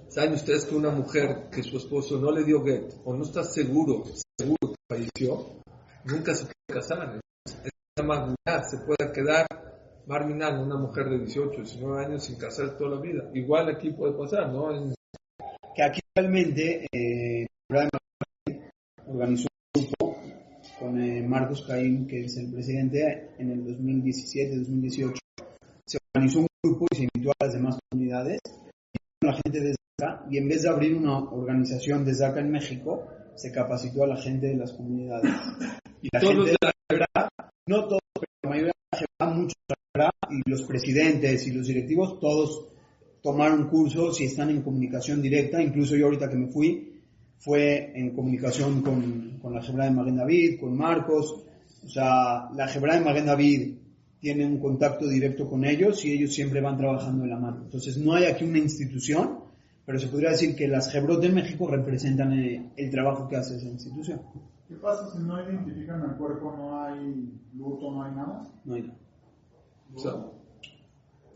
[0.08, 3.42] saben ustedes que una mujer que su esposo no le dio get o no está
[3.44, 4.04] seguro,
[4.38, 5.62] seguro que falleció,
[6.04, 7.20] nunca se puede casar.
[7.46, 9.46] Esa magulá se puede quedar
[10.06, 13.30] marginal una mujer de 18, 19 años sin casar toda la vida.
[13.34, 14.74] Igual aquí puede pasar, ¿no?
[14.74, 14.94] En-
[15.74, 17.46] que aquí realmente eh,
[19.06, 20.16] organizó un grupo
[20.80, 25.18] con eh, Marcos Caín, que es el presidente, en el 2017-2018.
[25.88, 28.40] Se organizó un grupo y se invitó a las demás comunidades,
[29.22, 33.06] la gente de Zaca, y en vez de abrir una organización de Zaca en México,
[33.34, 35.32] se capacitó a la gente de las comunidades.
[36.02, 37.28] Y la gente de de la Hebra,
[37.66, 41.46] no todos, pero la mayoría de la Hebra, muchos de la Hebra, y los presidentes
[41.46, 42.66] y los directivos, todos
[43.22, 45.62] tomaron cursos y están en comunicación directa.
[45.62, 47.00] Incluso yo ahorita que me fui,
[47.38, 51.44] fue en comunicación con, con la Hebra de Maguen David, con Marcos.
[51.82, 53.87] O sea, la Hebra de Maguen David
[54.20, 57.62] tiene un contacto directo con ellos y ellos siempre van trabajando en la mano.
[57.64, 59.40] Entonces no hay aquí una institución,
[59.86, 63.56] pero se podría decir que las Hebrot de México representan eh, el trabajo que hace
[63.56, 64.20] esa institución.
[64.68, 68.46] ¿Qué pasa si no identifican al cuerpo, no hay luto, no hay nada?
[68.64, 68.92] No hay-
[69.94, 70.12] o sea,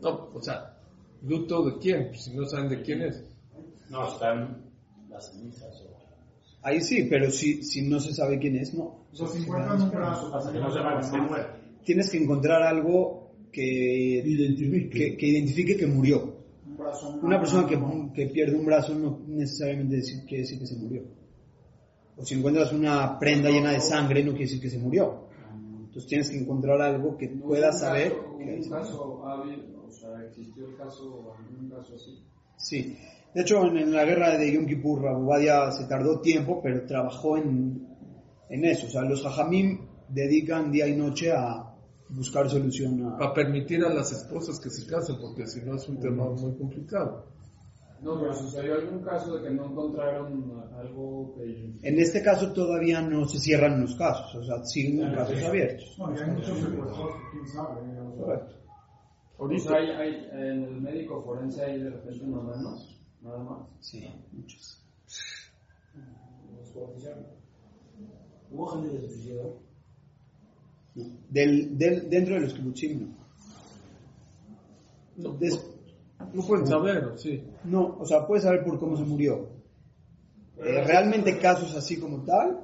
[0.01, 0.77] no, o sea,
[1.23, 3.23] luto de quién, Pues si no saben de quién es.
[3.89, 4.57] No, están
[5.09, 5.81] las cenizas.
[5.81, 5.93] o-
[6.61, 8.83] Ahí sí, pero si, si no se sabe quién es, no.
[9.11, 11.57] O sea, si encuentran un brazo, Hasta que no que esté muerto.
[11.83, 14.89] Tienes que encontrar algo que, Identifique.
[14.89, 16.37] que, que identifique que murió.
[16.65, 17.77] un brazo, Una persona que,
[18.13, 21.03] que pierde un brazo no necesariamente quiere decir que se murió.
[22.17, 25.27] O si encuentras una prenda llena de sangre no quiere decir que se murió.
[25.85, 28.13] Entonces tienes que encontrar algo que puedas saber.
[28.37, 32.19] que ahí Un se- caso hábil, o sea, existió el caso, algún caso así.
[32.57, 32.97] Sí.
[33.33, 37.37] De hecho, en, en la guerra de Yom Kippur, Rabubadia se tardó tiempo, pero trabajó
[37.37, 37.87] en,
[38.49, 38.87] en eso.
[38.87, 41.72] O sea, los hajamim dedican día y noche a
[42.15, 43.17] buscar solución a...
[43.17, 46.55] Para permitir a las esposas que se casen, porque si no es un tema muy
[46.57, 47.25] complicado.
[48.01, 51.77] No, pero sucedió algún caso de que no encontraron algo que...
[51.81, 55.95] En este caso todavía no se cierran los casos, o sea, siguen casos abiertos.
[55.97, 57.81] No, y hay muchos secuestros, quién sabe.
[57.81, 58.55] o sea, Correcto.
[59.37, 63.67] O sea, hay, hay, en el médico forense hay de repente unos menos, nada más.
[63.79, 64.85] Sí, muchos.
[68.51, 69.59] ¿Hubo gente que se suicidó?
[70.95, 73.23] Del, del, dentro de los kibutzim, no.
[75.15, 75.65] No, Des-
[76.33, 77.43] no pueden saber, ¿o sí.
[77.65, 79.49] no, o sea, puedes saber por cómo se murió.
[80.57, 82.59] Eh, realmente casos así como tal,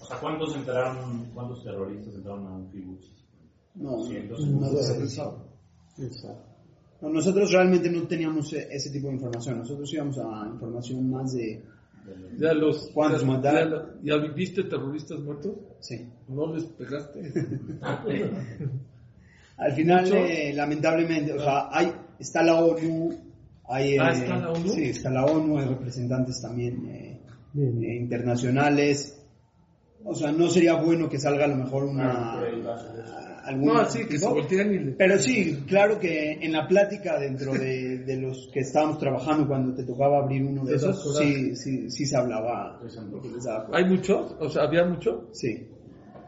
[0.00, 3.06] O sea, ¿cuántos entraron, cuántos terroristas entraron a un kibutz?
[3.74, 4.46] no, Cientos.
[4.46, 5.46] no.
[7.02, 9.58] No, nosotros realmente no teníamos e- ese tipo de información.
[9.58, 11.62] Nosotros íbamos a información más de...
[12.38, 12.90] Ya los.
[12.92, 14.00] ¿Cuántos ya, mataron?
[14.02, 15.54] ya, ¿Ya viste terroristas muertos?
[15.80, 16.06] Sí.
[16.28, 17.32] ¿No les pegaste?
[19.58, 23.10] Al final, eh, lamentablemente, o sea, hay, está la ONU,
[23.68, 24.68] hay, Ah, eh, ¿está la ONU?
[24.68, 27.20] Sí, está la ONU, hay representantes también eh,
[27.56, 29.25] eh, internacionales.
[30.08, 32.40] O sea, no sería bueno que salga a lo mejor una...
[33.44, 34.36] alguna- No, así que se ¿no?
[34.38, 34.92] y le.
[34.92, 39.74] Pero sí, claro que en la plática dentro de, de los que estábamos trabajando cuando
[39.74, 42.80] te tocaba abrir uno de esos, sí, sí, sí se hablaba.
[43.72, 44.34] ¿Hay muchos?
[44.38, 45.24] O sea, ¿había muchos?
[45.32, 45.68] Sí,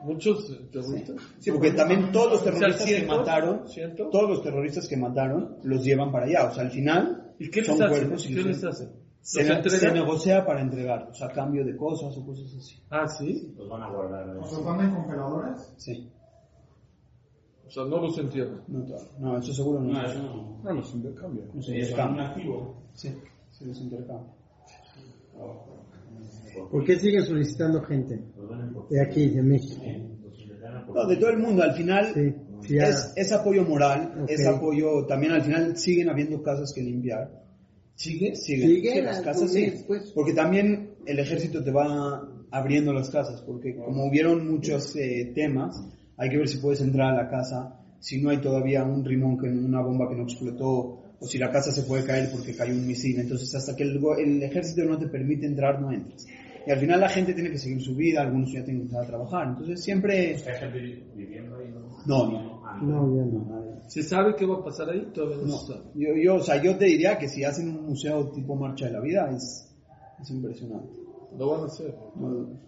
[0.04, 1.16] ¿Muchos terroristas?
[1.40, 3.64] sí, porque también todos los O sea, terroristas que mataron,
[4.12, 6.46] todos los terroristas que mataron los llevan para allá.
[6.46, 8.90] O sea, al final ¿Y qué les son cuerpos ¿Qué les hacen?
[9.28, 12.76] Se, ¿Los se negocia para entregarlos, a cambio de cosas o cosas así.
[12.88, 13.52] Ah, sí.
[13.58, 14.28] Los van a guardar.
[14.30, 14.48] O ¿eh?
[14.48, 15.74] sea, van en congeladores.
[15.76, 16.10] Sí,
[17.66, 18.62] O sea, no los entierran.
[18.68, 18.86] no,
[19.18, 19.92] no eso seguro no.
[19.92, 20.60] No, eso no.
[20.64, 21.48] No, los intercambian.
[21.52, 22.28] No se Sí, son un intercambia.
[22.28, 22.82] activo.
[22.94, 23.14] Sí,
[23.50, 24.32] se los intercambia.
[26.70, 29.82] ¿Por qué siguen solicitando gente Los de aquí, de México?
[30.22, 32.34] los intercambian No, de todo el mundo, al final Sí,
[32.66, 34.30] sí, es, es apoyo moral, Ok.
[34.30, 37.46] es apoyo, también al final siguen habiendo casas que limpiar.
[37.98, 38.36] ¿Sigue?
[38.36, 39.72] Siguen sí, las casas sí.
[39.84, 40.12] pues.
[40.14, 45.84] Porque también el ejército te va abriendo las casas, porque como hubieron muchos eh, temas,
[46.16, 49.36] hay que ver si puedes entrar a la casa, si no hay todavía un rimón,
[49.36, 52.72] que una bomba que no explotó, o si la casa se puede caer porque cayó
[52.72, 53.18] un misil.
[53.18, 56.24] Entonces, hasta que el ejército no te permite entrar, no entras.
[56.68, 59.04] Y al final la gente tiene que seguir su vida, algunos ya tienen que entrar
[59.04, 59.48] a trabajar.
[59.48, 60.36] Entonces, siempre...
[60.36, 61.88] Hay gente viviendo ahí, ¿no?
[62.06, 63.38] No, no, Ah, No, ya no.
[63.46, 63.80] no.
[63.88, 65.08] ¿Se sabe qué va a pasar ahí?
[65.14, 65.58] Todavía no,
[65.94, 68.92] yo, yo, o sea, yo te diría que si hacen un museo tipo Marcha de
[68.92, 69.74] la Vida es,
[70.20, 70.92] es impresionante.
[71.38, 71.94] Lo van a hacer.
[72.16, 72.60] No,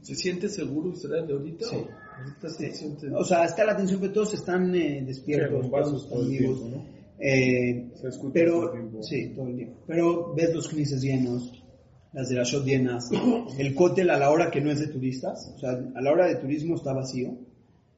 [0.00, 1.64] ¿Se siente seguro Israel ahorita?
[1.66, 1.76] Sí.
[1.76, 1.88] ¿O
[2.18, 3.08] Ahorita se siente...
[3.14, 6.58] O sea, está la atención, pero todos están eh, despiertos, Sí, todos están vivos.
[6.60, 6.84] tiempo, ¿no?
[7.20, 9.02] Eh, Se escucha pero, todo el tiempo.
[9.04, 9.78] sí, todo el tiempo.
[9.86, 11.61] Pero ves los knisses llenos,
[12.12, 13.10] las de la shot llenas,
[13.58, 16.26] el cótel a la hora que no es de turistas, o sea, a la hora
[16.26, 17.36] de turismo está vacío,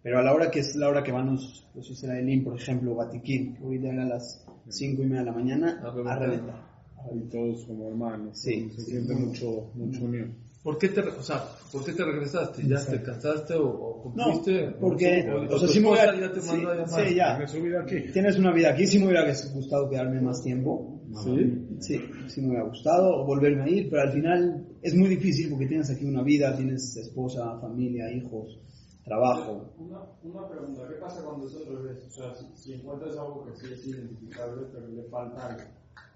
[0.03, 2.95] pero a la hora que es la hora que van los, los israelíes, por ejemplo,
[2.95, 6.75] Batiquín, que ahorita era a las cinco y media de la mañana, A a reventar.
[7.15, 8.39] Y todos como hermanos.
[8.39, 10.44] Sí, Se sí, siente mucho, mucho unión.
[10.65, 12.67] ¿Por qué te, o sea, ¿por qué te regresaste?
[12.67, 14.75] ¿Ya te cansaste o, o No, cumpliste?
[14.81, 17.07] porque, o, o sea, sí me hubiera, ya te sí, mandó a llamar.
[17.07, 17.39] sí, ya.
[17.61, 18.13] Vida aquí.
[18.13, 20.91] Tienes una vida aquí, sí me hubiera gustado quedarme más tiempo.
[21.23, 21.69] ¿Sí?
[21.81, 25.51] Sí, sí me hubiera gustado o volverme a ir, pero al final es muy difícil
[25.51, 28.59] porque tienes aquí una vida, tienes esposa, familia, hijos,
[29.05, 29.75] trabajo.
[29.79, 32.05] Una, una pregunta, ¿qué pasa cuando es al revés?
[32.09, 35.63] O sea, si, si encuentras algo que sí es identificable, pero le falta algo.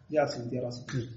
[0.08, 1.08] Ya se entierras aquí.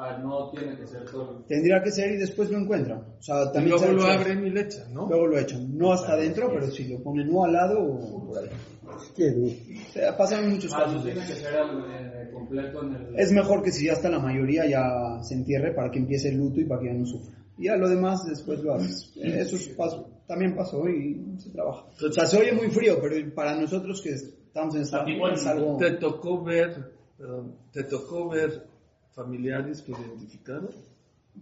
[0.00, 1.44] Ah, no tiene que ser todo.
[1.48, 3.00] Tendría que ser y después lo encuentran.
[3.18, 5.08] O sea, Y también luego se ha lo abren y le echan, ¿no?
[5.08, 5.76] Luego lo echan.
[5.76, 8.48] No hasta adentro, pero si lo ponen no al lado o por ahí.
[8.88, 13.18] O sea, pasan muchos Ah, casos tiene que ser eh, completo en el...
[13.18, 16.36] Es mejor que si ya está la mayoría ya se entierre para que empiece el
[16.36, 17.34] luto y para que ya no sufra.
[17.58, 19.12] Y ya lo demás después lo haces.
[19.16, 21.86] Eh, Eso es paso- también pasó y se trabaja.
[22.08, 25.46] O sea, se oye muy frío, pero para nosotros que estamos en esta Igual, es
[25.46, 25.76] algo...
[25.76, 28.62] ¿Te tocó ver, perdón, te tocó ver
[29.18, 30.70] familiares que identificaron?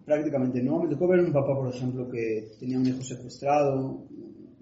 [0.05, 0.83] Prácticamente no.
[0.83, 4.07] Me tocó ver un papá, por ejemplo, que tenía un hijo secuestrado,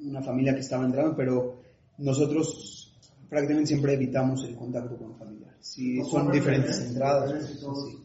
[0.02, 1.56] una familia que estaba entrando, pero
[1.98, 2.92] nosotros
[3.28, 5.56] prácticamente siempre evitamos el contacto con familiares.
[5.60, 7.32] Si son diferentes entradas.
[7.32, 8.00] cosas así.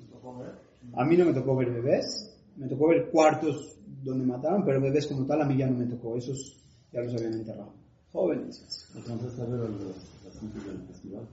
[0.93, 5.07] A mí no me tocó ver bebés, me tocó ver cuartos donde mataron, pero bebés
[5.07, 6.57] como tal a mí ya no me tocó, esos
[6.91, 7.73] ya los habían enterrado.
[8.11, 11.27] Jóvenes, ¿Alcanzaste a ver a los, del festival?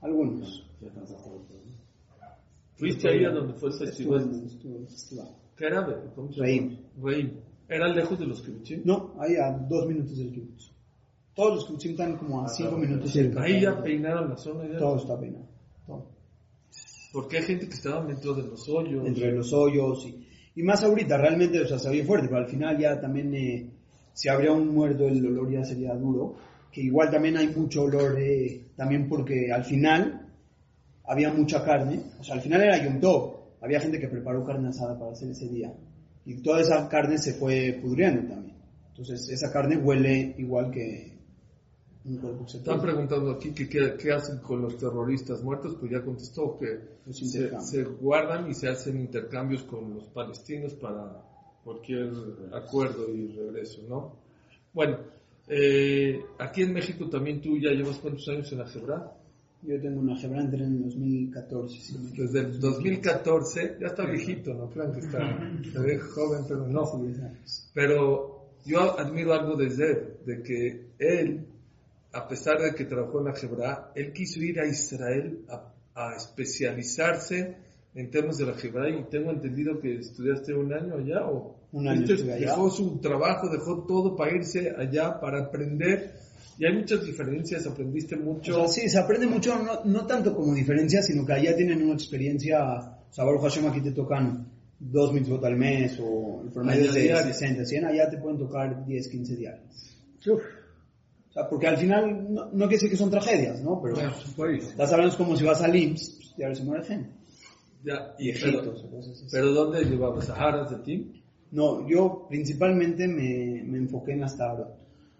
[0.00, 0.64] algunos.
[0.78, 1.73] ¿Qué alcanzaste a ver?
[2.76, 4.20] ¿Fuiste ahí a donde fue el festival?
[4.46, 5.28] estuvo en el festival.
[5.56, 6.12] ¿Qué era?
[6.14, 6.40] ¿Cómo se?
[6.40, 6.78] Reim.
[7.02, 7.32] Reim.
[7.68, 8.82] ¿Era lejos de los kibutzim?
[8.84, 10.70] No, ahí a dos minutos del kibutz.
[11.34, 13.42] Todos los kibutzim están como a cinco minutos cerca.
[13.42, 14.66] Ahí ya peinaron la zona.
[14.70, 14.78] Ya.
[14.78, 15.46] Todo está peinado.
[15.86, 16.10] Todo.
[17.12, 19.06] Porque hay gente que estaba dentro de los hoyos.
[19.06, 22.48] entre los hoyos y, y más ahorita realmente o sea se oye fuerte pero al
[22.48, 23.70] final ya también eh,
[24.12, 26.34] si habría un muerto el olor ya sería duro
[26.72, 30.23] que igual también hay mucho olor eh, también porque al final
[31.04, 33.44] había mucha carne o sea al final era Yom Tov.
[33.60, 35.72] Había gente que preparó carne asada para hacer ese día.
[36.26, 38.56] Y toda esa carne se fue pudriendo también.
[38.88, 41.14] Entonces esa carne huele igual que
[42.04, 46.02] un cuerpo Están preguntando aquí que qué, qué hacen con los terroristas muertos, pues ya
[46.02, 51.22] contestó que se, se guardan y se hacen intercambios con los palestinos para
[51.64, 52.12] cualquier
[52.52, 54.16] acuerdo y regreso, ¿no?
[54.74, 54.98] Bueno,
[55.48, 59.12] eh, aquí en México también tú ya llevas cuántos años en la Gebra?
[59.66, 62.32] Yo tengo una Hebra entré en el 2014 si no me equivoco.
[62.32, 64.68] Desde el 2014, ya está viejito, ¿no?
[64.68, 66.82] Frank está, se ve joven, pero no.
[66.82, 67.70] Hace 10 años.
[67.72, 71.46] Pero yo admiro algo de Zed, de que él,
[72.12, 76.16] a pesar de que trabajó en la Hebra, él quiso ir a Israel a, a
[76.16, 77.56] especializarse
[77.94, 81.88] en temas de la Hebra y tengo entendido que estudiaste un año allá o Un
[81.88, 82.46] año estuve allá.
[82.50, 86.12] dejó su trabajo, dejó todo para irse allá para aprender
[86.58, 88.62] y hay muchas diferencias, aprendiste mucho.
[88.62, 91.82] O sea, sí, se aprende mucho, no, no tanto como diferencia, sino que allá tienen
[91.82, 96.50] una experiencia, o sea, Baruch Hashem aquí te tocan dos mitzvot al mes, o el
[96.52, 97.32] promedio de diario.
[97.32, 99.98] 60, 100, allá te pueden tocar 10, 15 diarios.
[100.28, 103.80] O sea, porque al final no, no quiere decir que son tragedias, ¿no?
[103.82, 103.96] Pero
[104.36, 107.10] Bueno, estás hablando es como si vas al IMSS, pues, diario se muere gente.
[107.84, 109.26] ya, Viejitos pero, o cosas así.
[109.32, 110.26] pero ¿dónde llevabas?
[110.26, 111.22] ¿Saharas de ti?
[111.50, 114.68] No, yo principalmente me, me enfoqué en las tablas.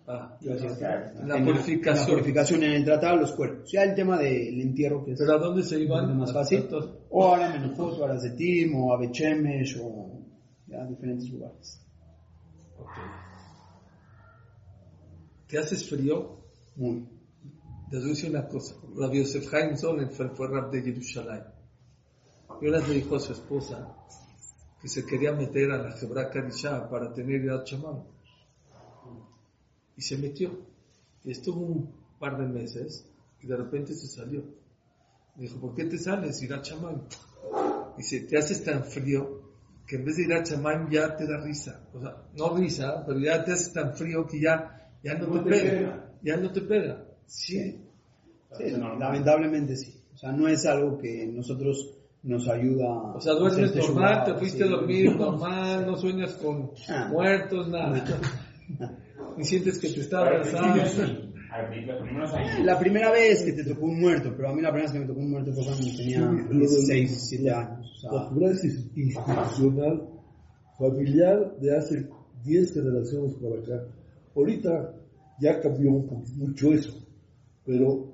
[0.07, 0.37] Ah.
[0.43, 2.07] La En purificación.
[2.07, 3.71] La purificación, en el tratado de los cuerpos.
[3.73, 6.17] Ya el tema del entierro, que es ¿Pero a dónde se iban?
[6.19, 6.69] más fácil.
[7.09, 10.21] O ahora Menujot, o a Zetim, o a Bechemesh, o
[10.67, 11.81] ya diferentes lugares.
[12.79, 12.91] ok.
[15.49, 16.39] ¿Te haces frío?
[16.77, 17.07] Muy.
[17.91, 18.75] Te a decir una cosa.
[18.97, 21.45] Rabbi Yosef Haim Zonen fue rab de Jerusalén.
[22.61, 23.97] Y una vez le dijo a su esposa
[24.81, 28.14] que se quería meter a la Hebra Kadisha para tener Yad Shaman.
[29.97, 30.51] Y se metió.
[31.25, 33.09] Y estuvo un par de meses
[33.41, 34.43] y de repente se salió.
[35.37, 36.41] Me dijo, ¿por qué te sales?
[36.41, 37.03] Yad Shaman.
[37.97, 39.43] Dice, te haces tan frío
[39.87, 41.87] que en vez de ir a chamán ya te da risa.
[41.93, 45.45] O sea, no risa, pero ya te hace tan frío que ya, ya no, No
[45.45, 45.71] te, te pega.
[45.79, 46.13] pega.
[46.23, 47.05] Ya no te pega.
[47.27, 47.81] Sí.
[48.57, 50.01] Sí, lamentablemente sí.
[50.15, 53.15] O sea, no es algo que nosotros nos ayuda.
[53.15, 54.65] O sea, a duermes normal, te fuiste sí.
[54.65, 57.09] a dormir normal, no sueñas con Ah.
[57.11, 58.05] muertos, nada.
[59.37, 60.83] Ni sientes que te está abrazando.
[62.65, 64.99] La primera vez que te tocó un muerto, pero a mí la primera vez que
[65.01, 68.05] me tocó un muerto fue cuando tenía Lo del- 16, 17 años.
[68.11, 68.65] O La is-
[68.97, 70.09] institucional
[70.79, 72.09] familiar de hace
[72.45, 73.87] 10 generaciones para acá.
[74.35, 74.95] Ahorita
[75.41, 76.93] ya cambió un poquito, mucho eso,
[77.65, 78.13] pero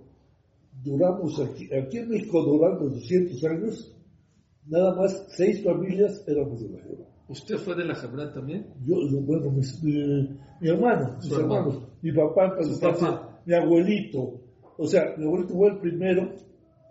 [0.83, 3.97] duramos aquí, aquí en México duramos 200 años,
[4.67, 6.81] nada más seis familias éramos de la.
[7.31, 8.67] ¿Usted fue de la Jabra también?
[8.85, 9.93] Yo, yo, bueno, mis- mi,
[10.61, 11.57] mi hermano, mis hermano.
[11.57, 13.41] hermanos, mi papá, papá.
[13.47, 14.41] mi abuelito,
[14.77, 16.33] o sea, mi abuelito fue el primero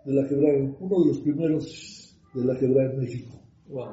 [0.04, 0.48] de la Jebra,
[0.80, 3.38] uno de los primeros de la Jebra en México.
[3.68, 3.88] Wow.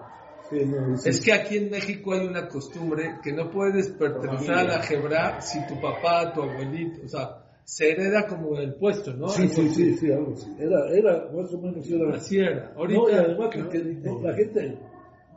[0.49, 1.09] Sí, no, sí.
[1.09, 5.41] Es que aquí en México hay una costumbre que no puedes pertenecer a la Jebra
[5.41, 9.27] si tu papá, tu abuelito, o sea, se hereda como el puesto, ¿no?
[9.27, 10.49] Sí, sí, sí, sí, algo así.
[10.57, 12.15] Era, era, más o menos era.
[12.15, 12.71] Así era.
[12.77, 14.79] Ahorita, no, y además porque no, la gente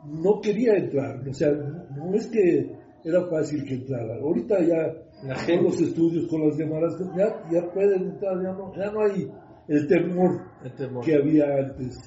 [0.05, 1.27] no quería entrar.
[1.27, 2.71] O sea, no, es que
[3.03, 4.15] era fácil que entrara.
[4.15, 4.93] Ahorita ya,
[5.23, 9.01] La con los estudios, con las llamadas, ya, ya pueden entrar, ya no, ya no
[9.01, 9.31] hay
[9.67, 11.03] el temor el temor.
[11.03, 11.97] que había antes.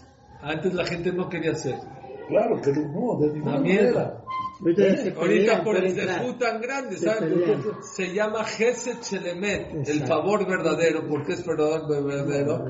[0.42, 1.76] Antes la gente no quería hacer.
[2.28, 4.23] Claro que no, de ninguna manera.
[4.64, 5.94] Se Ahorita por el.
[5.94, 7.20] Zehut tan grande, Se ¿sabes?
[7.32, 7.62] pelean.
[7.94, 11.06] Se llama Gesed Shelemet, el favor verdadero.
[11.06, 12.64] ¿Por qué es perdón verdadero?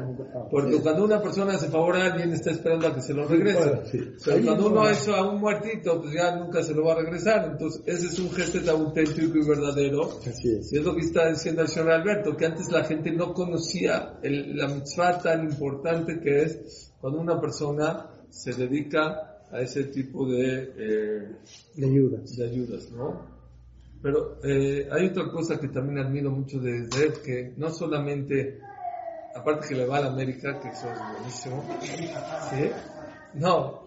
[0.51, 3.83] Porque cuando una persona hace favor a alguien está esperando a que se lo regrese.
[4.25, 6.97] Pero cuando no- uno hizo a un muertito, pues ya nunca se lo va a
[6.97, 7.49] regresar.
[7.53, 10.03] Entonces, ese es un gesto auténtico y verdadero.
[10.27, 10.73] Así es.
[10.73, 14.19] Y es lo que está diciendo el señor Alberto, que antes la gente no conocía
[14.23, 20.27] el- la mitzvah tan importante que es cuando una persona se dedica a ese tipo
[20.27, 21.37] de, eh,
[21.77, 22.37] De ayudas.
[22.37, 23.23] de ayudas, ¿no?
[24.03, 28.61] Pero eh, hay otra cosa que también admiro mucho de Zev, que no solamente,
[29.35, 31.65] aparte que le va a la América, que eso es buenísimo,
[32.51, 32.71] ¿sí?
[33.35, 33.85] No,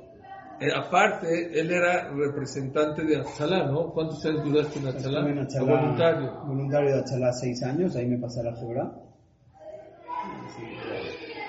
[0.60, 3.92] eh, aparte, él era representante de Atzalá, ¿no?
[3.92, 5.22] ¿Cuántos años duraste en Achalá,
[5.62, 6.42] Voluntario.
[6.48, 8.92] voluntario de Achalá 6 años, ahí me pasé a la Jebra.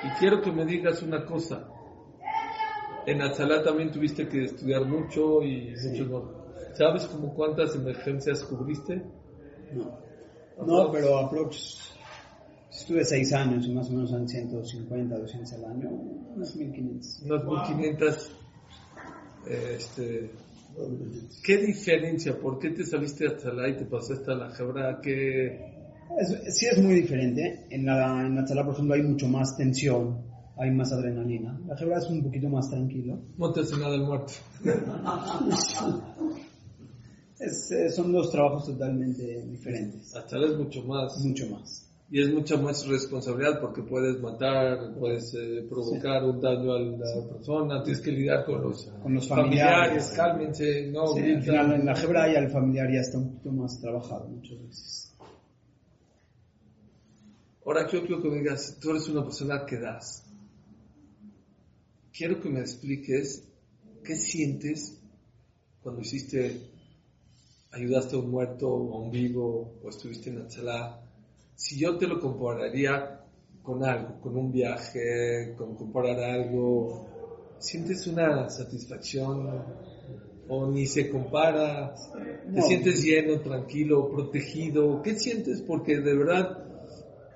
[0.04, 1.66] Y quiero que me digas una cosa.
[3.10, 6.30] En Atzalá también tuviste que estudiar mucho y mucho no.
[6.74, 9.02] ¿Sabes como cuántas emergencias cubriste?
[9.72, 9.98] No.
[10.66, 11.90] No, pero aprox.
[12.70, 15.90] Estuve 6 años y más o menos son 150, 200 al año,
[16.36, 17.22] unas 1500.
[17.24, 18.30] Unas 1500.
[19.48, 20.30] eh, Este,
[21.42, 22.38] ¿Qué diferencia?
[22.38, 25.00] ¿Por qué te saliste de Atzalá y te pasaste a la Jebra?
[25.02, 25.46] ¿Qué,
[26.20, 27.66] Es- sí es muy diferente.
[27.70, 30.27] En la, en la por ejemplo, hay mucho más tensión,
[30.58, 31.58] hay más adrenalina.
[31.66, 33.18] La Jebra es un poquito más tranquilo.
[33.36, 34.32] no te hace nada el muerto?
[37.40, 40.12] Es, eh, son dos trabajos totalmente diferentes.
[40.16, 41.16] Atzalá es mucho más.
[41.24, 41.84] Mucho más.
[42.10, 47.28] Y es mucha más responsabilidad porque puedes matar, puedes eh, provocar un daño a la
[47.28, 50.12] persona, tienes que lidiar con los, Con los familiares.
[50.16, 51.42] cálmense, no Sí, al gritan.
[51.44, 55.14] final, en la Jebra ya el familiar ya está un poquito más trabajado muchas veces.
[57.64, 60.24] Ahora yo quiero que me digas, tú eres una persona que das.
[62.18, 63.48] Quiero que me expliques
[64.02, 65.00] qué sientes
[65.80, 66.62] cuando hiciste,
[67.70, 71.00] ayudaste a un muerto, a un vivo, o estuviste en Atzalá.
[71.54, 73.20] Si yo te lo compararía
[73.62, 77.06] con algo, con un viaje, con comparar algo,
[77.60, 79.64] ¿sientes una satisfacción
[80.48, 81.94] o ni se compara?
[81.94, 82.62] ¿Te No.
[82.62, 85.02] sientes lleno, tranquilo, protegido?
[85.02, 85.62] ¿Qué sientes?
[85.62, 86.67] Porque de verdad,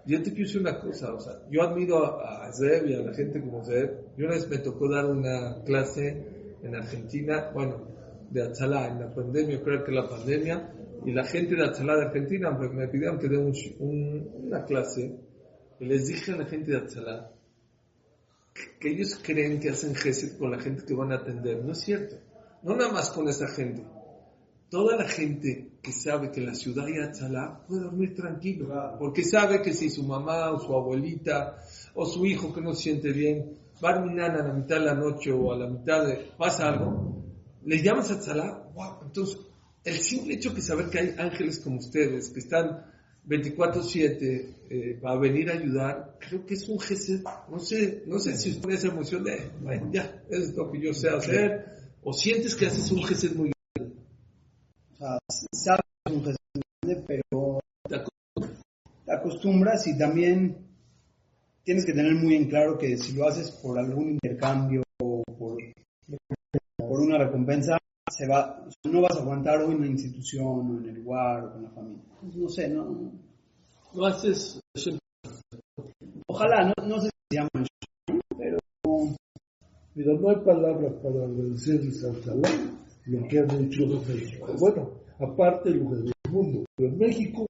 [0.04, 3.00] yo te quiero decir una cosa, o sea, yo admiro a, a Zeb y a
[3.00, 4.16] la gente como Zeb.
[4.16, 6.24] Yo una vez me tocó dar una clase
[6.62, 7.86] en Argentina, bueno,
[8.30, 10.70] de Atzalá, en la pandemia, creo que la pandemia,
[11.04, 14.64] y la gente de Atzalá de Argentina me, me pidieron que dé un- un- una
[14.64, 15.14] clase,
[15.78, 17.30] y les dije a la gente de Atzalá
[18.54, 21.64] que, que ellos creen que hacen gesed con la gente que van a atender.
[21.64, 22.16] No es cierto.
[22.62, 23.82] No nada más con esa gente.
[24.72, 29.60] Toda la gente que sabe que la ciudad de Atzalá puede dormir tranquilo, porque sabe
[29.60, 31.58] que si su mamá o su abuelita
[31.94, 34.94] o su hijo que no se siente bien va a a la mitad de la
[34.94, 37.22] noche o a la mitad de pasa algo,
[37.66, 39.40] le llamas a Atzalá, wow, entonces
[39.84, 42.86] el simple hecho que saber que hay ángeles como ustedes que están
[43.28, 48.38] 24/7 eh, para venir a ayudar, creo que es un gesed, no sé, no sé
[48.38, 51.66] si usted esa emoción de, bueno, ya, eso es lo que yo sé hacer,
[52.02, 53.52] o sientes que haces un gesed muy
[55.02, 55.18] sea,
[55.52, 56.40] sabes que es un gesto
[56.82, 57.60] grande, pero
[59.04, 60.56] te acostumbras y también
[61.64, 65.58] tienes que tener muy en claro que si lo haces por algún intercambio o por,
[66.76, 67.78] por una recompensa,
[68.10, 71.44] se va, o no vas a aguantar hoy en una institución o en el lugar
[71.44, 72.04] o con la familia.
[72.34, 73.12] No sé, no,
[73.94, 74.60] Lo haces,
[76.26, 78.58] ojalá, no, no sé si se llama el pero
[79.94, 84.46] Mira, no hay palabras para agradecerles a Alcalá lo que han hecho en México.
[84.58, 87.46] Bueno, aparte lo del mundo, pero en México,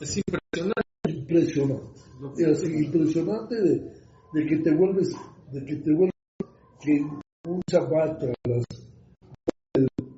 [0.00, 0.82] es impresionante.
[1.08, 2.00] impresionante.
[2.38, 3.92] Es impresionante de,
[4.32, 5.14] de que te vuelves,
[5.52, 6.12] de que te vuelves,
[6.80, 7.00] que
[7.48, 8.64] un Shabbat a las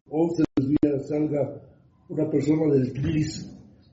[0.09, 1.63] 11 del día salga
[2.09, 3.51] una persona del CRIS,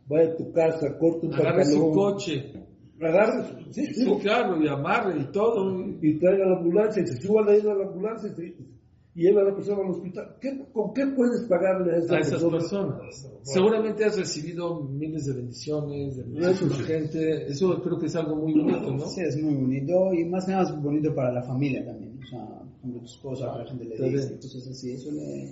[0.07, 2.53] vaya a tu casa, corte un Agarre su coche,
[3.01, 5.85] agarre, sí, sí, su carro y amarre y todo.
[6.01, 8.78] y traiga la ambulancia y se suba a la ambulancia y, se-
[9.19, 10.37] y lleva a la persona al hospital.
[10.39, 12.57] ¿Qué- ¿Con qué puedes pagarle a esa a esas persona?
[12.97, 13.27] personas.
[13.43, 16.69] Seguramente has recibido miles de bendiciones de mucha sí.
[16.85, 17.47] gente.
[17.51, 19.05] Eso creo que es algo muy bonito, ¿no?
[19.07, 22.17] sí, es muy bonito y más que nada es bonito para la familia también.
[22.23, 25.51] O sea, ejemplo, tu esposa, la gente le dice, cosas así, eso le,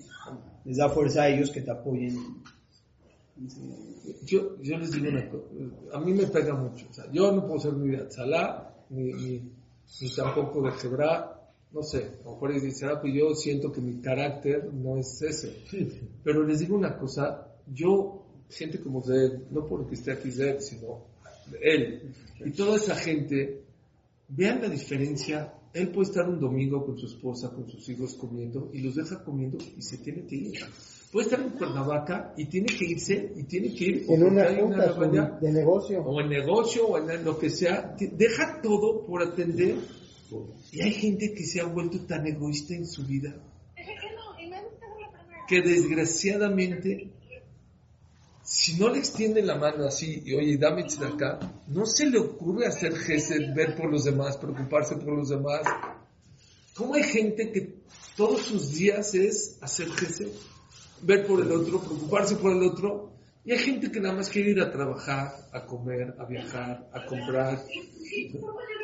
[0.66, 2.16] les da fuerza a ellos que te apoyen.
[3.48, 4.16] Sí.
[4.26, 5.46] Yo, yo les digo una cosa,
[5.94, 6.88] a mí me pega mucho.
[6.90, 9.40] O sea, yo no puedo ser ni de Atzalá, ni, ni,
[10.02, 11.37] ni tampoco de Hebra,
[11.72, 15.22] no sé, a lo mejor es de pero yo siento que mi carácter no es
[15.22, 15.64] ese.
[16.24, 21.06] Pero les digo una cosa, yo, gente como Zed, no porque esté aquí Zed, sino
[21.62, 22.14] él,
[22.44, 23.64] y toda esa gente,
[24.30, 25.54] vean la diferencia.
[25.74, 29.24] Él puede estar un domingo con su esposa, con sus hijos comiendo, y los deja
[29.24, 30.60] comiendo y se tiene que ir.
[31.12, 34.06] Puede estar en Cuernavaca y tiene que irse, y tiene que ir.
[34.10, 36.02] En una junta de negocio.
[36.02, 39.76] o en negocio, o en lo que sea, deja todo por atender.
[40.72, 43.36] Y hay gente que se ha vuelto tan egoísta en su vida
[45.48, 47.10] que desgraciadamente,
[48.44, 52.68] si no le extienden la mano así y oye, dame acá, no se le ocurre
[52.68, 55.62] hacer gesed, ver por los demás, preocuparse por los demás.
[56.76, 57.80] ¿Cómo hay gente que
[58.16, 60.30] todos sus días es hacer gesed?
[61.02, 63.17] Ver por el otro, preocuparse por el otro.
[63.48, 67.06] Y hay gente que nada más quiere ir a trabajar, a comer, a viajar, a
[67.06, 67.64] comprar.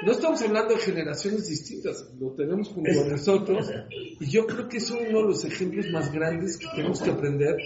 [0.05, 3.70] No estamos hablando de generaciones distintas, lo tenemos junto a nosotros.
[3.91, 7.57] Y yo creo que es uno de los ejemplos más grandes que tenemos que aprender.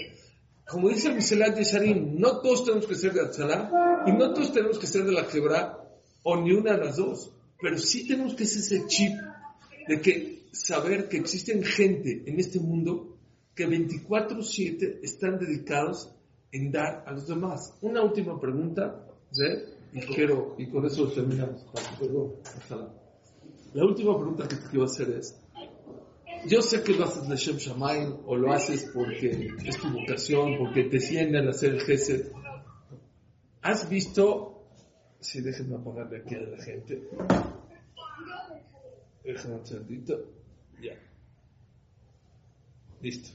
[0.67, 4.33] Como dice el Miselat de Sharim, no todos tenemos que ser de Atzalá y no
[4.33, 5.77] todos tenemos que ser de la Quebra
[6.23, 7.31] o ni una de las dos.
[7.61, 9.13] Pero sí tenemos que ser ese chip
[9.87, 13.19] de que saber que existen gente en este mundo
[13.53, 16.16] que 24/7 están dedicados
[16.51, 17.77] en dar a los demás.
[17.81, 19.43] Una última pregunta, ¿sí?
[19.93, 21.65] y quiero, y con eso terminamos.
[23.73, 25.39] La- última pregunta que te quiero hacer es,
[26.45, 30.57] yo sé que lo haces de Shem Shamayim o lo haces porque es tu vocación,
[30.57, 32.31] porque te sienten a hacer el Gesed.
[33.61, 34.65] ¿Has visto,
[35.19, 37.03] si déjenme apagarle aquí a la gente,
[39.23, 40.19] déjenme un segundito,
[40.81, 40.93] ya,
[43.01, 43.29] listo.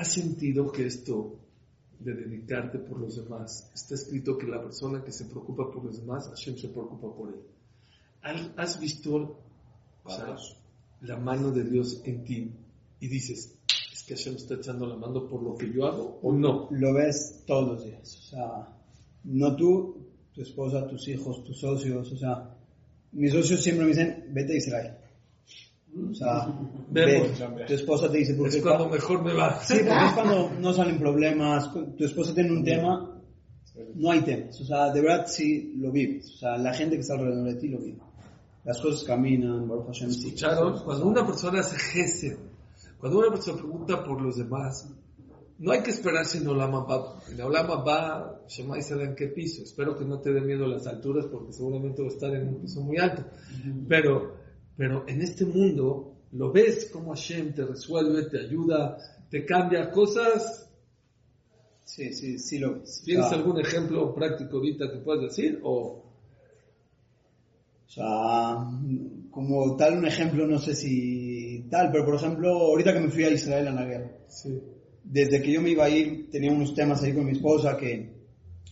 [0.00, 1.36] ¿Has sentido que esto
[1.98, 6.00] de dedicarte por los demás, está escrito que la persona que se preocupa por los
[6.00, 7.40] demás, Hashem se preocupa por él?
[8.22, 9.38] ¿Has- ¿Has visto
[10.04, 10.34] o sea,
[11.02, 12.50] la mano de Dios en ti
[13.00, 13.54] y dices,
[13.92, 16.68] es que Hashem está echando la mano por lo que yo hago o no?
[16.70, 18.16] Lo ves todos los días.
[18.16, 18.68] O sea,
[19.24, 19.96] no tú,
[20.32, 22.10] tu esposa, tus hijos, tus socios.
[22.10, 22.56] O sea,
[23.12, 24.96] mis socios siempre me dicen, vete a Israel.
[25.92, 26.46] O sea,
[26.88, 27.38] Vemos.
[27.56, 27.64] ve.
[27.66, 29.60] tu esposa te dice, ¿por Es cuando mejor me va.
[29.62, 33.20] Sí, porque es cuando no salen problemas, tu esposa tiene un tema,
[33.94, 34.60] no hay temas.
[34.60, 36.34] O sea, de verdad sí lo vives.
[36.34, 37.98] O sea, la gente que está alrededor de ti lo vive.
[38.64, 40.10] Las cosas caminan, Baruch Hashem.
[40.10, 40.26] sí.
[40.28, 40.82] ¿Escucharon?
[40.84, 42.38] Cuando una persona hace gesed,
[42.98, 44.88] cuando una persona pregunta por los demás,
[45.58, 47.20] no hay que esperarse en Olama va.
[47.30, 49.62] En Olama va, Shema Israel en qué piso.
[49.62, 52.60] Espero que no te dé miedo las alturas porque seguramente va a estar en un
[52.62, 53.24] piso muy alto.
[53.86, 54.36] Pero,
[54.80, 58.96] pero en este mundo lo ves como Hashem te resuelve, te ayuda,
[59.28, 60.70] te cambia cosas.
[61.84, 62.80] Sí, sí, sí lo.
[63.04, 65.60] ¿Tienes algún ejemplo práctico ahorita que puedas decir?
[65.62, 66.02] O
[67.86, 68.56] O sea,
[69.30, 73.24] como tal un ejemplo, no sé si tal, pero por ejemplo, ahorita que me fui
[73.24, 74.62] a Israel a la guerra, sí.
[75.04, 78.14] desde que yo me iba a ir, tenía unos temas ahí con mi esposa que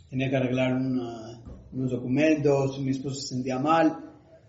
[0.08, 4.07] tenía que arreglar una- unos documentos, mi esposa se sentía mal,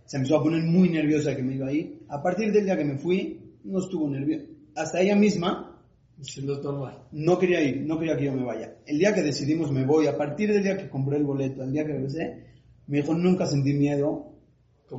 [0.09, 1.99] se empezó a poner muy nerviosa que me iba a ir.
[2.09, 4.45] A partir del día que me fui, no estuvo nerviosa.
[4.75, 5.79] Hasta ella misma
[6.19, 7.03] es normal.
[7.11, 8.73] no quería ir, no quería que yo me vaya.
[8.87, 11.71] El día que decidimos me voy, a partir del día que compré el boleto, el
[11.71, 12.43] día que regresé,
[12.87, 14.33] me dijo nunca sentí miedo,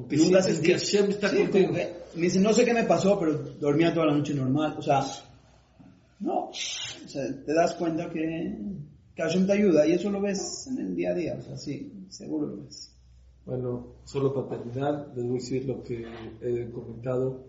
[0.09, 1.73] que Nunca sentí- que Hashem está Sí, contigo.
[1.75, 4.77] que- me dice, no sé qué me pasó, pero dormía toda la noche normal.
[4.79, 5.03] O sea,
[6.21, 6.51] no.
[6.51, 6.53] O
[7.09, 8.57] sea, te das cuenta que,
[9.17, 11.37] que Hashem te ayuda y eso lo ves en el día a día.
[11.39, 12.90] O sea, sí, seguro lo ves.
[13.51, 16.07] Bueno, solo para terminar, les voy a decir lo que
[16.41, 17.47] he comentado.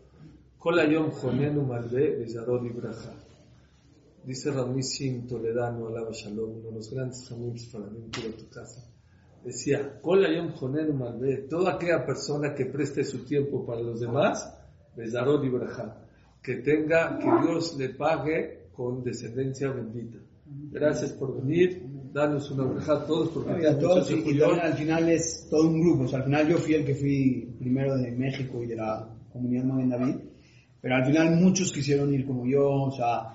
[0.57, 3.13] Kol Hayom Jonenu Malve Bezarod Ibraja.
[4.23, 8.83] Dice Ramissim Toledano, Alaba Shalom, uno de los grandes amigos para mí, quiero tu casa.
[9.45, 14.51] Decía, Kol Hayom Jonenu Malve, toda aquella persona que preste su tiempo para los demás,
[14.97, 16.03] Bezarod Ibraja.
[16.41, 20.17] Que tenga, que Dios le pague con descendencia bendita.
[20.71, 21.83] Gracias por venir,
[22.13, 25.47] danos una oreja a todos porque Y a todos, y, y también al final es
[25.49, 26.03] todo un grupo.
[26.03, 29.07] O sea, al final yo fui el que fui primero de México y de la
[29.31, 30.15] comunidad Magen David.
[30.81, 32.69] Pero al final muchos quisieron ir como yo.
[32.69, 33.33] O sea,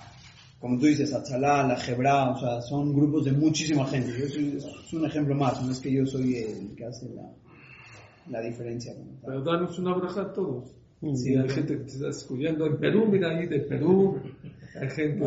[0.59, 2.31] como tú dices, Atzalá, la Hebra.
[2.31, 4.13] O sea, son grupos de muchísima gente.
[4.19, 5.63] Yo soy, es un ejemplo más.
[5.63, 7.31] No es que yo soy el que hace la,
[8.31, 8.95] la diferencia.
[9.25, 10.73] Pero danos una oreja a todos.
[11.15, 14.19] Sí, hay gente que te está escuchando en Perú, mira ahí de Perú.
[14.81, 15.25] Hay gente.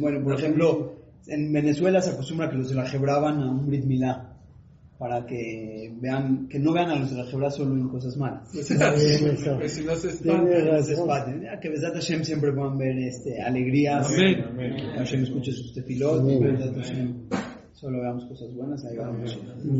[0.00, 4.28] Bueno, por ejemplo, en Venezuela se acostumbra que los de la a un Brit Milá
[4.98, 8.48] para que vean, que no vean a los de la Hebra solo en cosas malas.
[8.52, 10.10] Pues si no se
[11.42, 14.06] ya, que Besat Hashem siempre puedan ver este, alegrías.
[14.06, 14.76] Amén.
[14.76, 17.28] Que Hashem escuche sus Besat Hashem
[17.82, 18.84] solo veamos cosas buenas.
[18.84, 19.36] Ahí vamos.